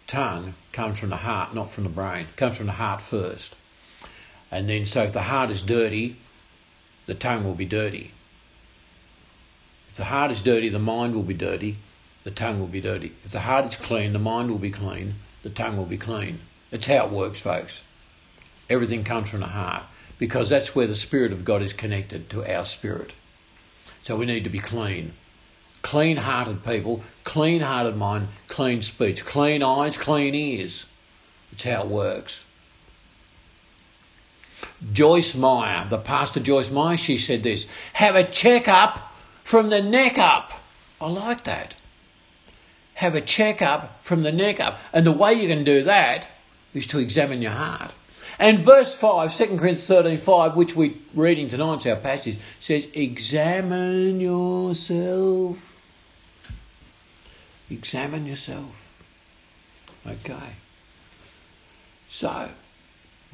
tongue 0.07 0.55
comes 0.73 0.99
from 0.99 1.11
the 1.11 1.17
heart, 1.17 1.55
not 1.55 1.71
from 1.71 1.85
the 1.85 1.91
brain. 1.91 2.27
It 2.27 2.37
comes 2.37 2.57
from 2.57 2.67
the 2.67 2.73
heart 2.73 3.03
first. 3.03 3.55
And 4.51 4.69
then, 4.69 4.87
so 4.87 5.05
if 5.05 5.13
the 5.13 5.23
heart 5.23 5.51
is 5.51 5.63
dirty, 5.63 6.17
the 7.07 7.15
tongue 7.15 7.45
will 7.45 7.55
be 7.55 7.67
dirty. 7.67 8.13
If 9.91 9.97
the 9.97 10.05
heart 10.05 10.31
is 10.31 10.41
dirty, 10.41 10.69
the 10.69 10.79
mind 10.79 11.15
will 11.15 11.23
be 11.23 11.35
dirty, 11.35 11.77
the 12.25 12.31
tongue 12.31 12.61
will 12.61 12.67
be 12.67 12.81
dirty. 12.81 13.13
If 13.25 13.33
the 13.33 13.41
heart 13.41 13.67
is 13.67 13.77
clean, 13.77 14.13
the 14.13 14.19
mind 14.19 14.51
will 14.51 14.59
be 14.59 14.71
clean, 14.71 15.17
the 15.43 15.51
tongue 15.51 15.77
will 15.77 15.87
be 15.87 15.99
clean. 15.99 16.41
It's 16.71 16.87
how 16.87 17.07
it 17.07 17.11
works, 17.11 17.41
folks. 17.41 17.83
Everything 18.69 19.05
comes 19.05 19.31
from 19.31 19.41
the 19.41 19.47
heart 19.47 19.83
because 20.19 20.49
that's 20.49 20.75
where 20.75 20.87
the 20.87 20.95
Spirit 20.95 21.33
of 21.33 21.45
God 21.45 21.63
is 21.63 21.73
connected 21.73 22.31
to 22.31 22.45
our 22.45 22.65
spirit. 22.65 23.13
So 24.05 24.17
we 24.17 24.27
need 24.27 24.45
to 24.45 24.51
be 24.51 24.61
clean 24.61 25.13
clean 25.83 26.19
hearted 26.19 26.65
people, 26.65 27.03
clean 27.25 27.63
hearted 27.63 27.97
mind, 27.97 28.29
clean 28.49 28.83
speech, 28.83 29.25
clean 29.25 29.63
eyes, 29.63 29.97
clean 29.97 30.35
ears. 30.35 30.85
It's 31.53 31.65
how 31.65 31.83
it 31.83 31.89
works. 31.89 32.45
Joyce 34.93 35.35
Meyer, 35.35 35.89
the 35.89 35.99
pastor 35.99 36.41
Joyce 36.41 36.71
Meyer, 36.71 36.97
she 36.97 37.17
said 37.17 37.43
this 37.43 37.67
have 37.95 38.15
a 38.15 38.25
checkup 38.25 39.10
from 39.43 39.71
the 39.71 39.83
neck 39.83 40.19
up. 40.19 40.53
I 41.01 41.09
like 41.09 41.45
that. 41.45 41.75
Have 42.95 43.15
a 43.15 43.21
checkup 43.21 44.03
from 44.05 44.23
the 44.23 44.33
neck 44.33 44.61
up. 44.61 44.79
And 44.93 45.07
the 45.07 45.13
way 45.13 45.35
you 45.35 45.49
can 45.49 45.65
do 45.65 45.83
that 45.85 46.27
is 46.75 46.87
to 46.89 46.99
examine 46.99 47.43
your 47.43 47.53
heart. 47.53 47.93
And 48.39 48.61
verse 48.61 48.95
5, 48.95 49.37
2 49.37 49.47
Corinthians 49.59 49.87
13 49.87 50.19
5, 50.19 50.57
which 50.57 50.75
we're 50.75 50.95
reading 51.15 51.49
tonight's 51.49 51.87
our 51.87 51.97
passage, 51.97 52.39
says, 52.59 52.87
Examine 52.95 54.21
yourself 54.21 55.71
Examine 57.71 58.27
yourself. 58.27 58.89
Okay. 60.07 60.57
So, 62.09 62.51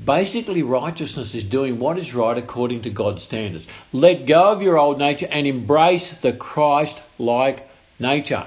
basically, 0.02 0.62
righteousness 0.62 1.34
is 1.34 1.44
doing 1.44 1.78
what 1.78 1.98
is 1.98 2.14
right 2.14 2.36
according 2.36 2.82
to 2.82 2.90
God's 2.90 3.22
standards. 3.22 3.66
Let 3.92 4.26
go 4.26 4.52
of 4.52 4.62
your 4.62 4.78
old 4.78 4.98
nature 4.98 5.28
and 5.30 5.46
embrace 5.46 6.10
the 6.10 6.32
Christ 6.32 7.00
like 7.18 7.68
nature. 7.98 8.46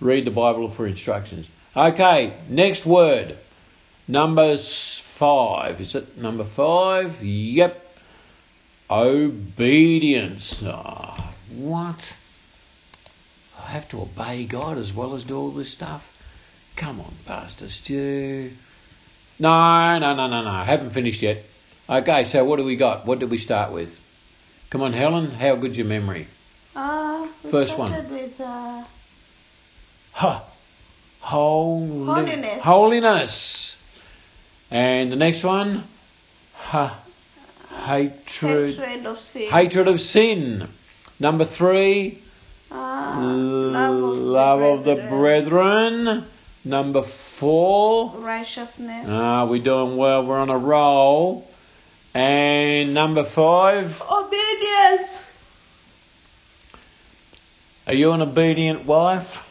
Read 0.00 0.24
the 0.24 0.30
Bible 0.30 0.68
for 0.68 0.86
instructions. 0.86 1.48
Okay, 1.76 2.34
next 2.48 2.86
word. 2.86 3.38
Number 4.06 4.56
five. 4.56 5.80
Is 5.80 5.94
it 5.94 6.18
number 6.18 6.44
five? 6.44 7.22
Yep. 7.22 7.80
Obedience. 8.90 10.62
Oh, 10.62 11.32
what? 11.50 12.16
I 13.58 13.70
have 13.70 13.88
to 13.88 14.02
obey 14.02 14.44
God 14.44 14.76
as 14.76 14.92
well 14.92 15.14
as 15.14 15.24
do 15.24 15.38
all 15.38 15.50
this 15.50 15.70
stuff? 15.70 16.10
Come 16.76 17.00
on, 17.00 17.14
Pastor 17.24 17.68
Stu. 17.68 18.52
No, 19.38 19.98
no, 19.98 20.14
no, 20.14 20.26
no, 20.28 20.42
no. 20.42 20.50
I 20.50 20.64
haven't 20.64 20.90
finished 20.90 21.22
yet. 21.22 21.44
Okay, 21.88 22.24
so 22.24 22.44
what 22.44 22.56
do 22.56 22.64
we 22.64 22.76
got? 22.76 23.04
What 23.06 23.18
did 23.18 23.30
we 23.30 23.38
start 23.38 23.72
with? 23.72 23.98
Come 24.70 24.82
on, 24.82 24.92
Helen. 24.92 25.30
How 25.30 25.54
good's 25.56 25.76
your 25.76 25.86
memory? 25.86 26.28
Uh, 26.74 27.28
we 27.42 27.50
First 27.50 27.72
started 27.74 28.04
one. 28.10 28.12
with 28.12 28.40
uh, 28.40 28.84
Ha. 30.12 30.44
Holy, 31.20 32.04
Holiness. 32.06 32.62
Holiness. 32.62 33.78
And 34.70 35.10
the 35.12 35.16
next 35.16 35.44
one? 35.44 35.84
Ha. 36.54 37.00
Hatred. 37.84 38.70
hatred 38.70 39.06
of 39.06 39.18
sin. 39.20 39.50
Hatred 39.50 39.88
of 39.88 40.00
sin. 40.00 40.68
Number 41.20 41.44
three, 41.44 42.20
Uh, 42.70 43.16
love 43.20 43.94
of, 44.02 44.18
love 44.18 44.60
the, 44.60 44.66
of 44.66 44.84
the 44.84 45.08
brethren. 45.08 46.26
Number 46.64 47.02
four, 47.02 48.10
Righteousness. 48.16 49.08
ah, 49.10 49.44
we're 49.44 49.62
doing 49.62 49.96
well. 49.98 50.24
We're 50.24 50.38
on 50.38 50.48
a 50.48 50.56
roll. 50.56 51.46
And 52.14 52.94
number 52.94 53.24
five, 53.24 54.00
Obedience. 54.00 55.26
are 57.86 57.92
you 57.94 58.12
an 58.12 58.22
obedient 58.22 58.86
wife? 58.86 59.46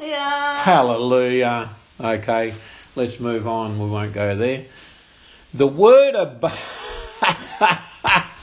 Yeah. 0.00 0.62
Hallelujah. 0.62 1.70
Okay, 2.00 2.52
let's 2.96 3.18
move 3.20 3.46
on. 3.46 3.78
We 3.78 3.86
won't 3.88 4.12
go 4.12 4.34
there. 4.36 4.66
The 5.54 5.66
word 5.68 6.14
of. 6.16 6.42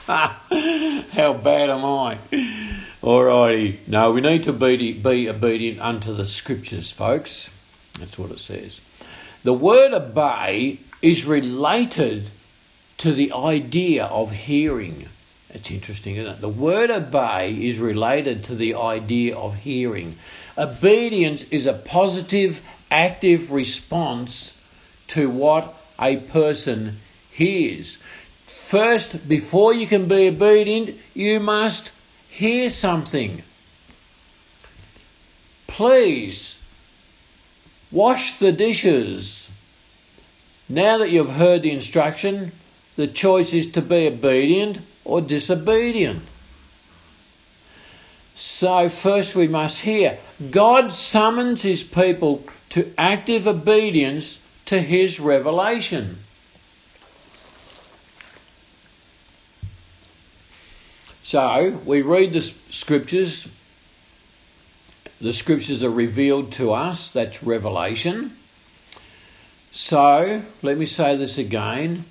How 0.06 1.32
bad 1.34 1.70
am 1.70 1.84
I? 1.84 2.18
Alrighty. 3.02 3.86
No, 3.86 4.10
we 4.12 4.20
need 4.20 4.44
to 4.44 4.52
be, 4.52 4.94
be 4.94 5.28
obedient 5.28 5.80
unto 5.80 6.14
the 6.14 6.26
scriptures, 6.26 6.90
folks. 6.90 7.50
That's 8.00 8.18
what 8.18 8.30
it 8.30 8.40
says. 8.40 8.80
The 9.42 9.52
word 9.52 9.92
obey 9.92 10.80
is 11.00 11.24
related 11.24 12.30
to 12.98 13.12
the 13.12 13.32
idea 13.32 14.04
of 14.04 14.30
hearing. 14.30 15.08
It's 15.48 15.70
interesting, 15.70 16.16
isn't 16.16 16.34
it? 16.34 16.40
The 16.40 16.48
word 16.48 16.90
obey 16.90 17.52
is 17.52 17.78
related 17.78 18.44
to 18.44 18.54
the 18.54 18.74
idea 18.74 19.36
of 19.36 19.54
hearing. 19.56 20.16
Obedience 20.56 21.44
is 21.44 21.66
a 21.66 21.72
positive, 21.72 22.60
active 22.90 23.50
response 23.50 24.60
to 25.08 25.30
what 25.30 25.74
a 25.98 26.18
person 26.18 27.00
hears. 27.30 27.98
First, 28.46 29.28
before 29.28 29.74
you 29.74 29.86
can 29.86 30.06
be 30.06 30.28
obedient, 30.28 30.98
you 31.14 31.40
must 31.40 31.90
hear 32.28 32.70
something. 32.70 33.42
Please 35.66 36.59
wash 37.90 38.34
the 38.34 38.52
dishes. 38.52 39.50
Now 40.68 40.98
that 40.98 41.10
you've 41.10 41.30
heard 41.30 41.62
the 41.62 41.72
instruction, 41.72 42.52
the 42.96 43.06
choice 43.06 43.52
is 43.52 43.70
to 43.72 43.82
be 43.82 44.06
obedient 44.06 44.78
or 45.04 45.20
disobedient. 45.20 46.22
So, 48.36 48.88
first 48.88 49.34
we 49.34 49.48
must 49.48 49.80
hear. 49.80 50.18
God 50.50 50.92
summons 50.92 51.62
his 51.62 51.82
people 51.82 52.44
to 52.70 52.92
active 52.96 53.46
obedience 53.46 54.42
to 54.66 54.80
his 54.80 55.20
revelation. 55.20 56.18
So, 61.22 61.80
we 61.84 62.02
read 62.02 62.32
the 62.32 62.40
scriptures. 62.40 63.46
The 65.20 65.32
scriptures 65.32 65.84
are 65.84 65.90
revealed 65.90 66.52
to 66.52 66.72
us, 66.72 67.10
that's 67.10 67.42
revelation. 67.42 68.36
So, 69.70 70.42
let 70.62 70.78
me 70.78 70.86
say 70.86 71.16
this 71.16 71.38
again 71.38 72.06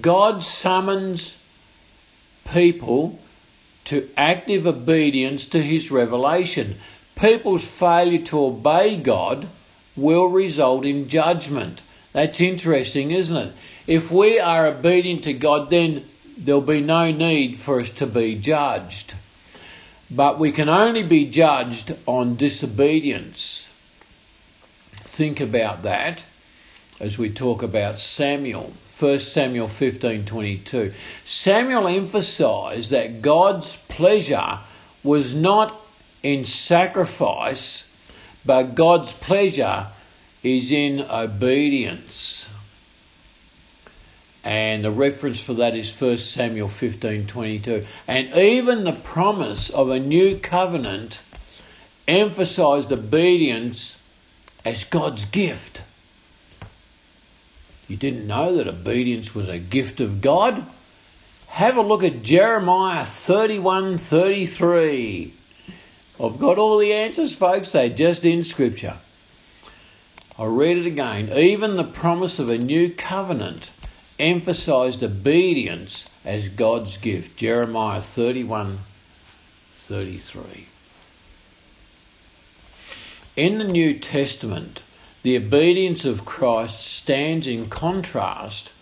God 0.00 0.42
summons 0.42 1.42
people 2.52 3.18
to 3.86 4.08
active 4.16 4.66
obedience 4.66 5.46
to 5.46 5.62
his 5.62 5.90
revelation. 5.90 6.78
People's 7.16 7.66
failure 7.66 8.22
to 8.26 8.44
obey 8.44 8.96
God 8.96 9.48
will 9.96 10.26
result 10.26 10.84
in 10.84 11.08
judgment. 11.08 11.82
That's 12.12 12.40
interesting, 12.40 13.10
isn't 13.10 13.36
it? 13.36 13.52
If 13.86 14.10
we 14.10 14.38
are 14.38 14.66
obedient 14.66 15.24
to 15.24 15.32
God, 15.32 15.70
then 15.70 16.08
there'll 16.36 16.60
be 16.60 16.80
no 16.80 17.10
need 17.10 17.56
for 17.56 17.80
us 17.80 17.90
to 17.90 18.06
be 18.06 18.36
judged. 18.36 19.14
But 20.10 20.38
we 20.40 20.50
can 20.50 20.68
only 20.68 21.04
be 21.04 21.26
judged 21.26 21.94
on 22.06 22.36
disobedience. 22.36 23.68
Think 25.04 25.40
about 25.40 25.84
that 25.84 26.24
as 26.98 27.16
we 27.16 27.30
talk 27.30 27.62
about 27.62 28.00
Samuel. 28.00 28.72
1 28.98 29.18
Samuel 29.20 29.68
15:22. 29.68 30.92
Samuel 31.24 31.88
emphasized 31.88 32.90
that 32.90 33.22
God's 33.22 33.76
pleasure 33.88 34.58
was 35.02 35.34
not 35.34 35.80
in 36.22 36.44
sacrifice, 36.44 37.88
but 38.44 38.74
God's 38.74 39.12
pleasure 39.12 39.86
is 40.42 40.70
in 40.70 41.00
obedience. 41.00 42.49
And 44.42 44.84
the 44.84 44.90
reference 44.90 45.40
for 45.40 45.54
that 45.54 45.76
is 45.76 45.92
1 45.92 46.18
Samuel 46.18 46.68
15:22. 46.68 47.84
And 48.08 48.34
even 48.34 48.84
the 48.84 48.92
promise 48.92 49.70
of 49.70 49.90
a 49.90 49.98
new 49.98 50.38
covenant 50.38 51.20
emphasized 52.08 52.90
obedience 52.90 54.00
as 54.64 54.84
God's 54.84 55.26
gift. 55.26 55.82
You 57.86 57.96
didn't 57.96 58.26
know 58.26 58.56
that 58.56 58.68
obedience 58.68 59.34
was 59.34 59.48
a 59.48 59.58
gift 59.58 60.00
of 60.00 60.20
God? 60.20 60.64
Have 61.48 61.76
a 61.76 61.82
look 61.82 62.04
at 62.04 62.22
Jeremiah 62.22 63.04
31:33. 63.04 65.32
I've 66.22 66.38
got 66.38 66.58
all 66.58 66.78
the 66.78 66.92
answers, 66.92 67.34
folks. 67.34 67.70
They're 67.70 67.88
just 67.88 68.24
in 68.24 68.44
Scripture. 68.44 68.98
I'll 70.38 70.46
read 70.46 70.78
it 70.78 70.86
again. 70.86 71.36
Even 71.36 71.76
the 71.76 71.84
promise 71.84 72.38
of 72.38 72.48
a 72.48 72.58
new 72.58 72.90
covenant 72.90 73.72
emphasized 74.20 75.02
obedience 75.02 76.08
as 76.24 76.48
God's 76.48 76.96
gift. 76.96 77.36
Jeremiah 77.36 78.02
31 78.02 78.80
33. 79.72 80.66
In 83.36 83.58
the 83.58 83.64
New 83.64 83.98
Testament, 83.98 84.82
the 85.22 85.36
obedience 85.36 86.04
of 86.04 86.24
Christ 86.24 86.80
stands 86.80 87.46
in 87.46 87.68
contrast 87.68 88.72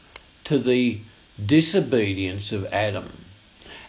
to 0.44 0.58
the 0.58 1.00
disobedience 1.44 2.52
of 2.52 2.66
Adam. 2.66 3.24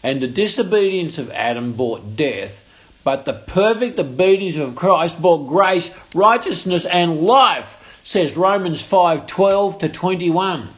And 0.01 0.21
the 0.21 0.27
disobedience 0.27 1.17
of 1.17 1.31
Adam 1.31 1.73
brought 1.73 2.15
death, 2.15 2.67
but 3.03 3.25
the 3.25 3.33
perfect 3.33 3.99
obedience 3.99 4.57
of 4.57 4.75
Christ 4.75 5.21
brought 5.21 5.47
grace, 5.47 5.93
righteousness, 6.13 6.85
and 6.85 7.21
life, 7.21 7.77
says 8.03 8.37
Romans 8.37 8.81
5 8.81 9.25
12 9.25 9.79
to 9.79 9.89
21. 9.89 10.69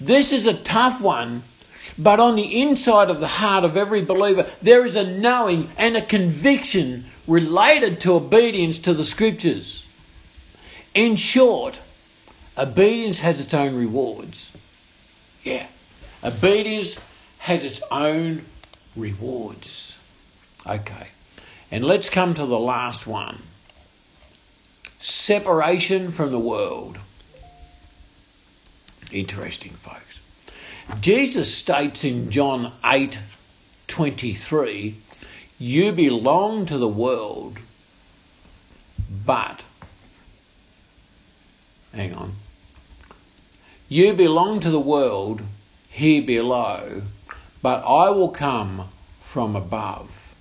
This 0.00 0.32
is 0.32 0.46
a 0.46 0.54
tough 0.54 1.00
one, 1.00 1.42
but 1.96 2.20
on 2.20 2.36
the 2.36 2.60
inside 2.62 3.08
of 3.10 3.20
the 3.20 3.26
heart 3.26 3.64
of 3.64 3.76
every 3.76 4.02
believer, 4.02 4.46
there 4.60 4.84
is 4.84 4.96
a 4.96 5.04
knowing 5.04 5.70
and 5.76 5.96
a 5.96 6.02
conviction 6.02 7.06
related 7.26 8.00
to 8.00 8.14
obedience 8.14 8.78
to 8.80 8.94
the 8.94 9.04
scriptures. 9.04 9.86
In 10.94 11.16
short, 11.16 11.80
obedience 12.56 13.18
has 13.18 13.40
its 13.40 13.54
own 13.54 13.74
rewards. 13.74 14.56
Yeah, 15.42 15.66
obedience 16.22 17.00
has 17.38 17.64
its 17.64 17.80
own 17.90 18.44
rewards. 18.94 19.98
Okay, 20.66 21.08
and 21.70 21.84
let's 21.84 22.08
come 22.08 22.34
to 22.34 22.46
the 22.46 22.58
last 22.58 23.06
one 23.06 23.42
separation 24.98 26.10
from 26.10 26.32
the 26.32 26.38
world. 26.38 26.98
Interesting, 29.12 29.72
folks. 29.72 30.20
Jesus 31.00 31.54
states 31.54 32.04
in 32.04 32.30
John 32.30 32.72
8 32.84 33.18
23, 33.86 34.96
You 35.58 35.92
belong 35.92 36.66
to 36.66 36.78
the 36.78 36.88
world, 36.88 37.58
but, 39.24 39.62
hang 41.92 42.14
on, 42.16 42.36
you 43.88 44.12
belong 44.14 44.60
to 44.60 44.70
the 44.70 44.80
world 44.80 45.42
here 45.88 46.22
below, 46.22 47.02
but 47.62 47.84
I 47.84 48.10
will 48.10 48.30
come 48.30 48.88
from 49.20 49.54
above. 49.54 50.34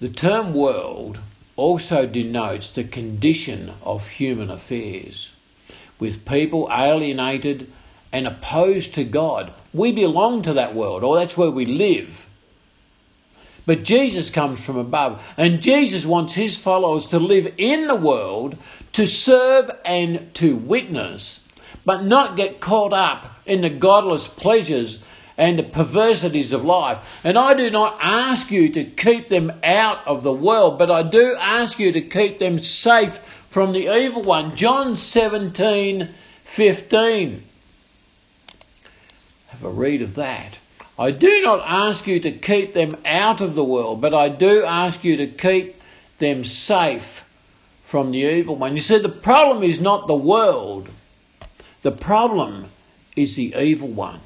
The 0.00 0.10
term 0.10 0.52
world 0.52 1.20
also 1.56 2.04
denotes 2.06 2.70
the 2.70 2.84
condition 2.84 3.72
of 3.82 4.08
human 4.08 4.50
affairs 4.50 5.32
with 5.98 6.24
people 6.24 6.68
alienated 6.70 7.70
and 8.12 8.26
opposed 8.26 8.94
to 8.94 9.04
God. 9.04 9.52
We 9.72 9.92
belong 9.92 10.42
to 10.42 10.54
that 10.54 10.74
world, 10.74 11.02
or 11.02 11.16
that's 11.16 11.36
where 11.36 11.50
we 11.50 11.64
live. 11.64 12.28
But 13.66 13.82
Jesus 13.82 14.30
comes 14.30 14.64
from 14.64 14.76
above, 14.76 15.26
and 15.36 15.62
Jesus 15.62 16.04
wants 16.04 16.34
his 16.34 16.56
followers 16.56 17.06
to 17.08 17.18
live 17.18 17.54
in 17.56 17.86
the 17.86 17.96
world, 17.96 18.56
to 18.92 19.06
serve 19.06 19.70
and 19.84 20.32
to 20.34 20.54
witness, 20.54 21.42
but 21.84 22.04
not 22.04 22.36
get 22.36 22.60
caught 22.60 22.92
up 22.92 23.40
in 23.46 23.62
the 23.62 23.70
godless 23.70 24.28
pleasures 24.28 25.00
and 25.36 25.58
the 25.58 25.64
perversities 25.64 26.52
of 26.52 26.64
life. 26.64 26.98
And 27.24 27.38
I 27.38 27.54
do 27.54 27.70
not 27.70 27.98
ask 28.00 28.50
you 28.50 28.68
to 28.70 28.84
keep 28.84 29.28
them 29.28 29.52
out 29.64 30.06
of 30.06 30.22
the 30.22 30.32
world, 30.32 30.78
but 30.78 30.90
I 30.90 31.02
do 31.02 31.34
ask 31.38 31.78
you 31.78 31.92
to 31.92 32.00
keep 32.00 32.38
them 32.38 32.60
safe 32.60 33.18
from 33.54 33.72
the 33.72 33.96
evil 33.96 34.20
one. 34.20 34.56
John 34.56 34.96
17 34.96 36.12
15. 36.42 37.44
Have 39.46 39.64
a 39.64 39.70
read 39.70 40.02
of 40.02 40.16
that. 40.16 40.58
I 40.98 41.12
do 41.12 41.40
not 41.40 41.62
ask 41.64 42.04
you 42.08 42.18
to 42.18 42.32
keep 42.32 42.72
them 42.72 42.90
out 43.06 43.40
of 43.40 43.54
the 43.54 43.62
world, 43.62 44.00
but 44.00 44.12
I 44.12 44.28
do 44.28 44.64
ask 44.64 45.04
you 45.04 45.16
to 45.18 45.28
keep 45.28 45.80
them 46.18 46.42
safe 46.42 47.24
from 47.84 48.10
the 48.10 48.22
evil 48.22 48.56
one. 48.56 48.74
You 48.74 48.80
see, 48.80 48.98
the 48.98 49.08
problem 49.08 49.62
is 49.62 49.80
not 49.80 50.08
the 50.08 50.16
world, 50.16 50.88
the 51.82 51.92
problem 51.92 52.70
is 53.14 53.36
the 53.36 53.54
evil 53.56 53.86
one. 53.86 54.18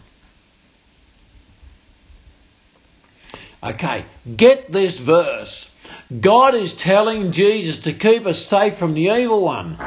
Okay, 3.62 4.04
get 4.36 4.70
this 4.70 4.98
verse. 5.00 5.74
God 6.20 6.54
is 6.54 6.74
telling 6.74 7.32
Jesus 7.32 7.78
to 7.80 7.92
keep 7.92 8.24
us 8.26 8.44
safe 8.44 8.76
from 8.76 8.94
the 8.94 9.08
evil 9.08 9.42
one. 9.42 9.78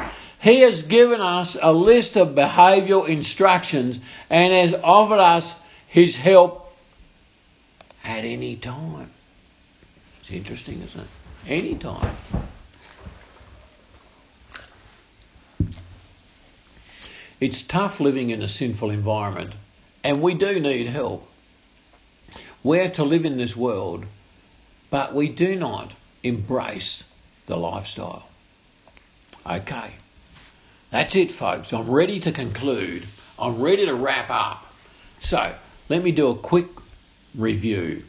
He 0.42 0.62
has 0.62 0.84
given 0.84 1.22
us 1.22 1.58
a 1.62 1.72
list 1.72 2.18
of 2.18 2.30
behavioral 2.30 3.08
instructions 3.08 4.00
and 4.30 4.54
has 4.54 4.74
offered 4.84 5.20
us 5.20 5.62
his 5.88 6.18
help 6.18 6.76
at 8.04 8.26
any 8.26 8.56
time. 8.56 9.12
It's 10.20 10.32
interesting, 10.32 10.82
isn't 10.82 11.02
it? 11.02 11.08
Any 11.48 11.76
time. 11.76 12.16
It's 17.40 17.64
tough 17.64 18.00
living 18.00 18.30
in 18.30 18.42
a 18.42 18.48
sinful 18.48 18.92
environment, 18.92 19.54
and 20.04 20.22
we 20.22 20.36
do 20.36 20.60
need 20.60 20.88
help. 20.88 21.31
We're 22.64 22.90
to 22.92 23.04
live 23.04 23.26
in 23.26 23.38
this 23.38 23.56
world, 23.56 24.06
but 24.90 25.16
we 25.16 25.30
do 25.30 25.56
not 25.56 25.96
embrace 26.24 27.04
the 27.48 27.58
lifestyle. 27.58 28.28
Okay, 29.46 29.94
that's 30.92 31.16
it, 31.16 31.32
folks. 31.32 31.74
I'm 31.74 31.90
ready 31.90 32.20
to 32.20 32.32
conclude. 32.32 33.06
I'm 33.40 33.60
ready 33.60 33.86
to 33.86 33.96
wrap 33.96 34.30
up. 34.30 34.72
So, 35.20 35.56
let 35.90 36.04
me 36.04 36.12
do 36.12 36.28
a 36.28 36.36
quick 36.36 36.68
review. 37.34 38.04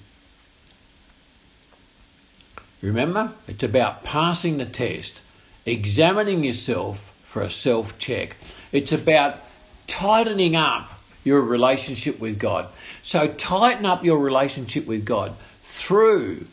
Remember, 2.83 3.33
it's 3.47 3.63
about 3.63 4.05
passing 4.05 4.59
the 4.59 4.67
test, 4.67 5.23
examining 5.65 6.45
yourself 6.45 7.15
for 7.23 7.43
a 7.43 7.51
self 7.51 7.97
check. 7.99 8.37
It's 8.73 8.93
about 8.93 9.39
tightening 9.87 10.57
up 10.57 10.91
your 11.25 11.41
relationship 11.41 12.19
with 12.21 12.39
God. 12.39 12.69
So 13.03 13.29
tighten 13.29 13.87
up 13.87 14.05
your 14.05 14.19
relationship 14.19 14.87
with 14.87 15.05
God 15.05 15.35
through 15.63 16.47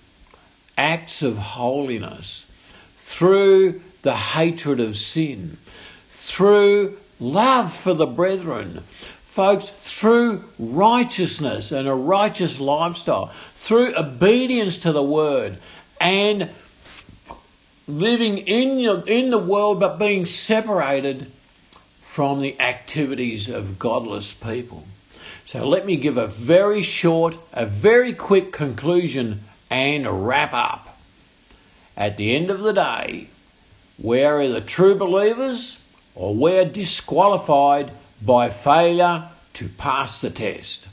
acts 0.78 1.22
of 1.22 1.38
holiness, 1.38 2.49
through 2.97 3.82
the 4.01 4.15
hatred 4.15 4.80
of 4.80 4.95
sin, 4.95 5.57
through 6.09 6.97
love 7.20 7.74
for 7.74 7.93
the 7.93 8.07
brethren. 8.07 8.84
Folks, 9.24 9.70
through 9.70 10.43
righteousness 10.57 11.72
and 11.72 11.88
a 11.88 11.93
righteous 11.93 12.59
lifestyle, 12.59 13.32
through 13.55 13.95
obedience 13.95 14.80
to 14.80 14.91
the 14.91 15.03
word, 15.03 15.61
and 16.01 16.49
living 17.88 18.39
in, 18.39 19.03
in 19.07 19.30
the 19.30 19.38
world 19.38 19.80
but 19.80 19.97
being 19.99 20.26
separated 20.26 21.32
from 22.20 22.41
the 22.41 22.59
activities 22.59 23.47
of 23.47 23.80
godless 23.80 24.34
people. 24.34 24.84
So 25.45 25.65
let 25.65 25.86
me 25.86 25.95
give 25.95 26.17
a 26.17 26.28
very 26.28 26.82
short, 26.82 27.38
a 27.53 27.65
very 27.65 28.11
quick 28.11 28.51
conclusion 28.51 29.45
and 29.70 30.28
wrap 30.28 30.53
up. 30.53 30.99
At 31.95 32.17
the 32.17 32.36
end 32.36 32.49
of 32.49 32.59
the 32.59 32.74
day, 32.74 33.30
we're 33.97 34.41
either 34.41 34.59
true 34.59 34.95
believers 34.95 35.78
or 36.13 36.36
we're 36.36 36.65
disqualified 36.65 37.95
by 38.22 38.49
failure 38.49 39.30
to 39.53 39.70
pass 39.70 40.20
the 40.20 40.30
test. 40.30 40.89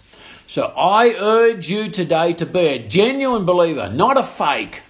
So 0.47 0.73
I 0.77 1.17
urge 1.19 1.69
you 1.69 1.91
today 1.91 2.35
to 2.35 2.47
be 2.47 2.69
a 2.69 2.87
genuine 2.87 3.45
believer, 3.45 3.89
not 3.89 4.17
a 4.17 4.23
fake. 4.23 4.83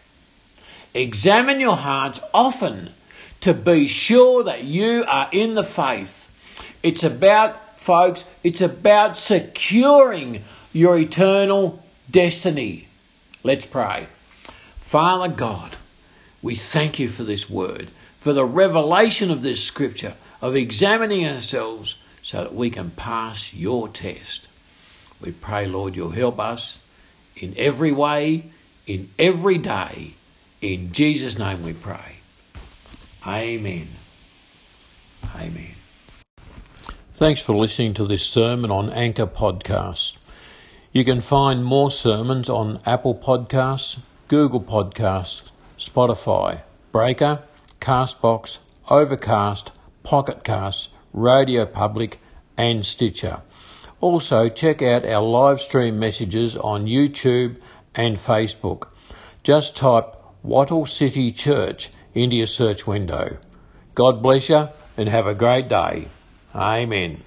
Examine 0.92 1.60
your 1.60 1.76
hearts 1.76 2.20
often 2.34 2.90
to 3.40 3.54
be 3.54 3.86
sure 3.86 4.44
that 4.44 4.64
you 4.64 5.02
are 5.08 5.30
in 5.32 5.54
the 5.54 5.64
faith 5.64 6.25
it's 6.82 7.04
about, 7.04 7.78
folks, 7.78 8.24
it's 8.42 8.60
about 8.60 9.16
securing 9.16 10.44
your 10.72 10.98
eternal 10.98 11.82
destiny. 12.10 12.88
Let's 13.42 13.66
pray. 13.66 14.06
Father 14.78 15.28
God, 15.28 15.76
we 16.42 16.54
thank 16.54 16.98
you 16.98 17.08
for 17.08 17.24
this 17.24 17.48
word, 17.50 17.90
for 18.18 18.32
the 18.32 18.44
revelation 18.44 19.30
of 19.30 19.42
this 19.42 19.62
scripture, 19.62 20.14
of 20.40 20.54
examining 20.54 21.26
ourselves 21.26 21.96
so 22.22 22.38
that 22.38 22.54
we 22.54 22.70
can 22.70 22.90
pass 22.90 23.54
your 23.54 23.88
test. 23.88 24.48
We 25.20 25.32
pray, 25.32 25.66
Lord, 25.66 25.96
you'll 25.96 26.10
help 26.10 26.38
us 26.38 26.78
in 27.36 27.54
every 27.56 27.92
way, 27.92 28.50
in 28.86 29.10
every 29.18 29.58
day. 29.58 30.14
In 30.60 30.92
Jesus' 30.92 31.38
name 31.38 31.62
we 31.62 31.72
pray. 31.72 32.16
Amen. 33.26 33.88
Amen. 35.34 35.75
Thanks 37.16 37.40
for 37.40 37.54
listening 37.54 37.94
to 37.94 38.04
this 38.04 38.26
sermon 38.26 38.70
on 38.70 38.90
Anchor 38.90 39.26
Podcast. 39.26 40.18
You 40.92 41.02
can 41.02 41.22
find 41.22 41.64
more 41.64 41.90
sermons 41.90 42.50
on 42.50 42.78
Apple 42.84 43.14
Podcasts, 43.14 44.00
Google 44.28 44.60
Podcasts, 44.60 45.50
Spotify, 45.78 46.60
Breaker, 46.92 47.42
Castbox, 47.80 48.58
Overcast, 48.90 49.72
Pocket 50.02 50.44
Casts, 50.44 50.90
Radio 51.14 51.64
Public, 51.64 52.20
and 52.58 52.84
Stitcher. 52.84 53.40
Also, 54.02 54.50
check 54.50 54.82
out 54.82 55.06
our 55.06 55.22
live 55.22 55.62
stream 55.62 55.98
messages 55.98 56.54
on 56.58 56.84
YouTube 56.84 57.56
and 57.94 58.18
Facebook. 58.18 58.88
Just 59.42 59.74
type 59.74 60.14
Wattle 60.42 60.84
City 60.84 61.32
Church 61.32 61.88
into 62.12 62.36
your 62.36 62.46
search 62.46 62.86
window. 62.86 63.38
God 63.94 64.22
bless 64.22 64.50
you 64.50 64.68
and 64.98 65.08
have 65.08 65.26
a 65.26 65.34
great 65.34 65.70
day. 65.70 66.08
Amen. 66.56 67.22